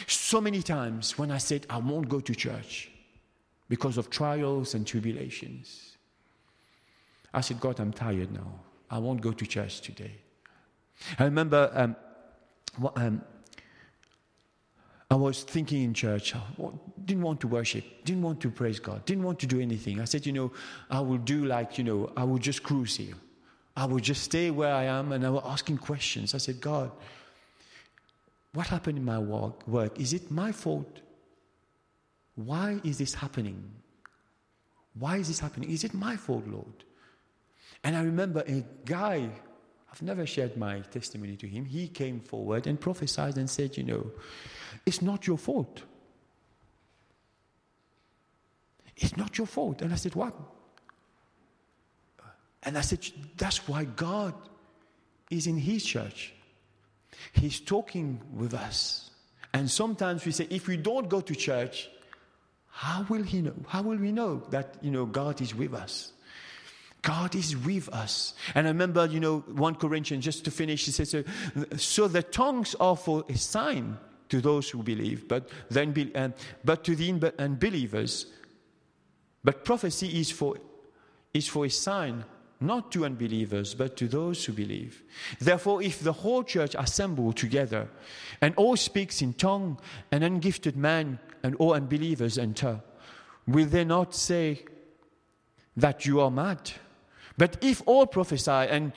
so 0.06 0.40
many 0.40 0.62
times 0.62 1.18
when 1.18 1.30
I 1.30 1.38
said, 1.38 1.66
I 1.68 1.78
won't 1.78 2.08
go 2.08 2.20
to 2.20 2.34
church 2.34 2.90
because 3.68 3.98
of 3.98 4.10
trials 4.10 4.74
and 4.74 4.86
tribulations, 4.86 5.96
I 7.32 7.40
said, 7.40 7.60
God, 7.60 7.80
I'm 7.80 7.92
tired 7.92 8.32
now. 8.32 8.60
I 8.90 8.98
won't 8.98 9.20
go 9.20 9.32
to 9.32 9.46
church 9.46 9.80
today. 9.80 10.12
I 11.18 11.24
remember 11.24 11.70
um, 11.74 11.96
um, 12.96 13.22
I 15.12 15.14
was 15.14 15.42
thinking 15.42 15.82
in 15.82 15.92
church, 15.92 16.34
I 16.34 16.40
didn't 17.04 17.22
want 17.22 17.38
to 17.40 17.46
worship, 17.46 17.84
didn't 18.06 18.22
want 18.22 18.40
to 18.40 18.50
praise 18.50 18.80
God, 18.80 19.04
didn't 19.04 19.24
want 19.24 19.38
to 19.40 19.46
do 19.46 19.60
anything. 19.60 20.00
I 20.00 20.06
said, 20.06 20.24
you 20.24 20.32
know, 20.32 20.52
I 20.90 21.00
will 21.00 21.18
do 21.18 21.44
like, 21.44 21.76
you 21.76 21.84
know, 21.84 22.10
I 22.16 22.24
will 22.24 22.38
just 22.38 22.62
cruise 22.62 22.96
here. 22.96 23.12
I 23.76 23.84
will 23.84 23.98
just 23.98 24.22
stay 24.22 24.50
where 24.50 24.74
I 24.74 24.84
am 24.84 25.12
and 25.12 25.26
I 25.26 25.28
was 25.28 25.42
asking 25.44 25.78
questions. 25.78 26.34
I 26.34 26.38
said, 26.38 26.62
God, 26.62 26.90
what 28.54 28.68
happened 28.68 28.96
in 28.96 29.04
my 29.04 29.18
work, 29.18 29.68
work? 29.68 30.00
Is 30.00 30.14
it 30.14 30.30
my 30.30 30.50
fault? 30.50 31.00
Why 32.34 32.80
is 32.82 32.96
this 32.96 33.12
happening? 33.12 33.70
Why 34.98 35.18
is 35.18 35.28
this 35.28 35.40
happening? 35.40 35.70
Is 35.70 35.84
it 35.84 35.92
my 35.92 36.16
fault, 36.16 36.46
Lord? 36.46 36.84
And 37.84 37.94
I 37.96 38.02
remember 38.02 38.44
a 38.46 38.64
guy, 38.86 39.28
I've 39.92 40.02
never 40.02 40.24
shared 40.24 40.56
my 40.56 40.80
testimony 40.80 41.36
to 41.36 41.46
him. 41.46 41.66
He 41.66 41.86
came 41.86 42.20
forward 42.20 42.66
and 42.66 42.80
prophesied 42.80 43.36
and 43.36 43.48
said, 43.48 43.76
You 43.76 43.84
know, 43.84 44.10
it's 44.86 45.02
not 45.02 45.26
your 45.26 45.36
fault. 45.36 45.82
It's 48.96 49.16
not 49.16 49.36
your 49.36 49.46
fault. 49.46 49.82
And 49.82 49.92
I 49.92 49.96
said, 49.96 50.14
What? 50.14 50.34
And 52.62 52.78
I 52.78 52.80
said, 52.80 53.06
That's 53.36 53.68
why 53.68 53.84
God 53.84 54.34
is 55.30 55.46
in 55.46 55.58
his 55.58 55.84
church. 55.84 56.32
He's 57.32 57.60
talking 57.60 58.20
with 58.34 58.54
us. 58.54 59.10
And 59.52 59.70
sometimes 59.70 60.24
we 60.24 60.32
say, 60.32 60.46
if 60.50 60.66
we 60.66 60.76
don't 60.76 61.08
go 61.08 61.20
to 61.20 61.34
church, 61.34 61.90
how 62.70 63.04
will 63.08 63.22
he 63.22 63.42
know? 63.42 63.54
How 63.68 63.82
will 63.82 63.98
we 63.98 64.12
know 64.12 64.42
that, 64.50 64.76
you 64.80 64.90
know, 64.90 65.04
God 65.04 65.40
is 65.40 65.54
with 65.54 65.74
us? 65.74 66.12
God 67.02 67.34
is 67.34 67.56
with 67.56 67.88
us. 67.88 68.34
And 68.54 68.66
I 68.66 68.70
remember, 68.70 69.06
you 69.06 69.18
know, 69.18 69.40
1 69.40 69.74
Corinthians, 69.74 70.24
just 70.24 70.44
to 70.44 70.50
finish, 70.50 70.84
he 70.86 70.92
says, 70.92 71.14
so, 71.76 72.08
the 72.08 72.22
tongues 72.22 72.76
are 72.78 72.96
for 72.96 73.24
a 73.28 73.36
sign 73.36 73.98
to 74.28 74.40
those 74.40 74.70
who 74.70 74.82
believe, 74.82 75.28
but, 75.28 75.48
then 75.68 75.92
be, 75.92 76.14
uh, 76.14 76.30
but 76.64 76.84
to 76.84 76.96
the 76.96 77.32
unbelievers. 77.38 78.26
But 79.42 79.64
prophecy 79.64 80.20
is 80.20 80.30
for, 80.30 80.56
is 81.34 81.48
for 81.48 81.66
a 81.66 81.70
sign 81.70 82.24
not 82.60 82.92
to 82.92 83.04
unbelievers, 83.04 83.74
but 83.74 83.96
to 83.96 84.06
those 84.06 84.44
who 84.44 84.52
believe. 84.52 85.02
Therefore, 85.40 85.82
if 85.82 86.00
the 86.00 86.12
whole 86.12 86.44
church 86.44 86.76
assemble 86.78 87.32
together, 87.32 87.88
and 88.40 88.54
all 88.54 88.76
speaks 88.76 89.20
in 89.20 89.34
tongue, 89.34 89.80
an 90.12 90.22
ungifted 90.22 90.76
man 90.76 91.18
and 91.42 91.56
all 91.56 91.74
unbelievers 91.74 92.38
enter, 92.38 92.80
will 93.48 93.66
they 93.66 93.84
not 93.84 94.14
say 94.14 94.64
that 95.76 96.06
you 96.06 96.20
are 96.20 96.30
mad? 96.30 96.70
But 97.36 97.58
if 97.62 97.82
all 97.86 98.06
prophesy 98.06 98.50
and, 98.50 98.92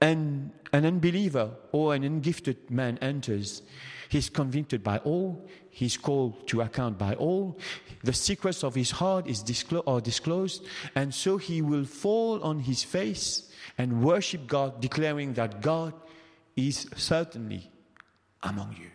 and 0.00 0.52
an 0.72 0.86
unbeliever 0.86 1.50
or 1.72 1.94
an 1.94 2.02
ungifted 2.02 2.70
man 2.70 2.98
enters, 2.98 3.62
He's 4.08 4.28
convicted 4.28 4.82
by 4.82 4.98
all. 4.98 5.46
He's 5.70 5.96
called 5.96 6.46
to 6.48 6.62
account 6.62 6.98
by 6.98 7.14
all. 7.14 7.58
The 8.02 8.12
secrets 8.12 8.64
of 8.64 8.74
his 8.74 8.90
heart 8.90 9.26
is 9.26 9.42
disclo- 9.42 9.82
are 9.86 10.00
disclosed. 10.00 10.64
And 10.94 11.14
so 11.14 11.36
he 11.36 11.60
will 11.60 11.84
fall 11.84 12.42
on 12.42 12.60
his 12.60 12.82
face 12.82 13.50
and 13.76 14.02
worship 14.02 14.46
God, 14.46 14.80
declaring 14.80 15.34
that 15.34 15.60
God 15.60 15.92
is 16.56 16.88
certainly 16.96 17.70
among 18.42 18.76
you. 18.80 18.90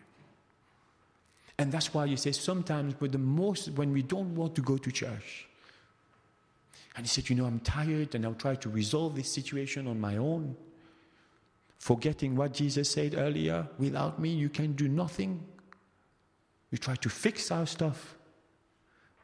And 1.58 1.72
that's 1.72 1.94
why 1.94 2.06
you 2.06 2.18
say 2.18 2.32
sometimes 2.32 3.00
with 3.00 3.12
the 3.12 3.20
most 3.20 3.70
when 3.72 3.92
we 3.92 4.02
don't 4.02 4.34
want 4.34 4.56
to 4.56 4.62
go 4.62 4.78
to 4.78 4.92
church. 4.92 5.48
And 6.96 7.06
he 7.06 7.08
said, 7.08 7.30
You 7.30 7.36
know, 7.36 7.46
I'm 7.46 7.60
tired 7.60 8.16
and 8.16 8.26
I'll 8.26 8.34
try 8.34 8.56
to 8.56 8.70
resolve 8.70 9.16
this 9.16 9.32
situation 9.32 9.88
on 9.88 10.00
my 10.00 10.18
own 10.18 10.56
forgetting 11.82 12.36
what 12.36 12.54
Jesus 12.54 12.92
said 12.92 13.16
earlier 13.18 13.68
without 13.80 14.20
me, 14.20 14.30
you 14.30 14.50
can 14.50 14.74
do 14.74 14.88
nothing. 14.88 15.44
We 16.72 16.78
try 16.78 16.94
to 16.94 17.10
fix 17.10 17.50
our 17.50 17.66
stuff. 17.66 18.16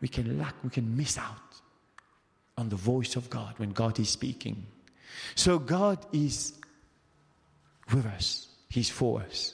We 0.02 0.08
can 0.08 0.40
lack, 0.40 0.56
we 0.64 0.72
can 0.72 0.98
miss 0.98 1.20
out 1.20 1.62
on 2.58 2.70
the 2.70 2.76
voice 2.76 3.16
of 3.16 3.30
God 3.30 3.54
when 3.58 3.70
God 3.70 4.00
is 4.00 4.10
speaking. 4.10 4.66
So 5.36 5.60
God 5.60 6.04
is 6.12 6.54
with 7.94 8.08
us, 8.08 8.48
He's 8.70 8.90
for 8.90 9.22
us. 9.22 9.54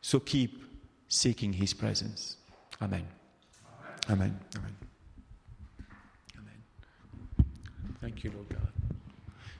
So 0.00 0.20
keep 0.20 0.62
seeking 1.08 1.52
His 1.52 1.74
presence. 1.74 2.36
Amen. 2.80 3.08
Amen. 4.08 4.38
Amen. 4.38 4.38
Amen. 4.56 4.87
Thank 8.00 8.24
you, 8.24 8.30
Lord 8.30 8.48
God. 8.48 8.72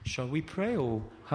Shall 0.03 0.27
we 0.27 0.41
pray 0.41 0.75
or 0.75 1.01
how? 1.01 1.27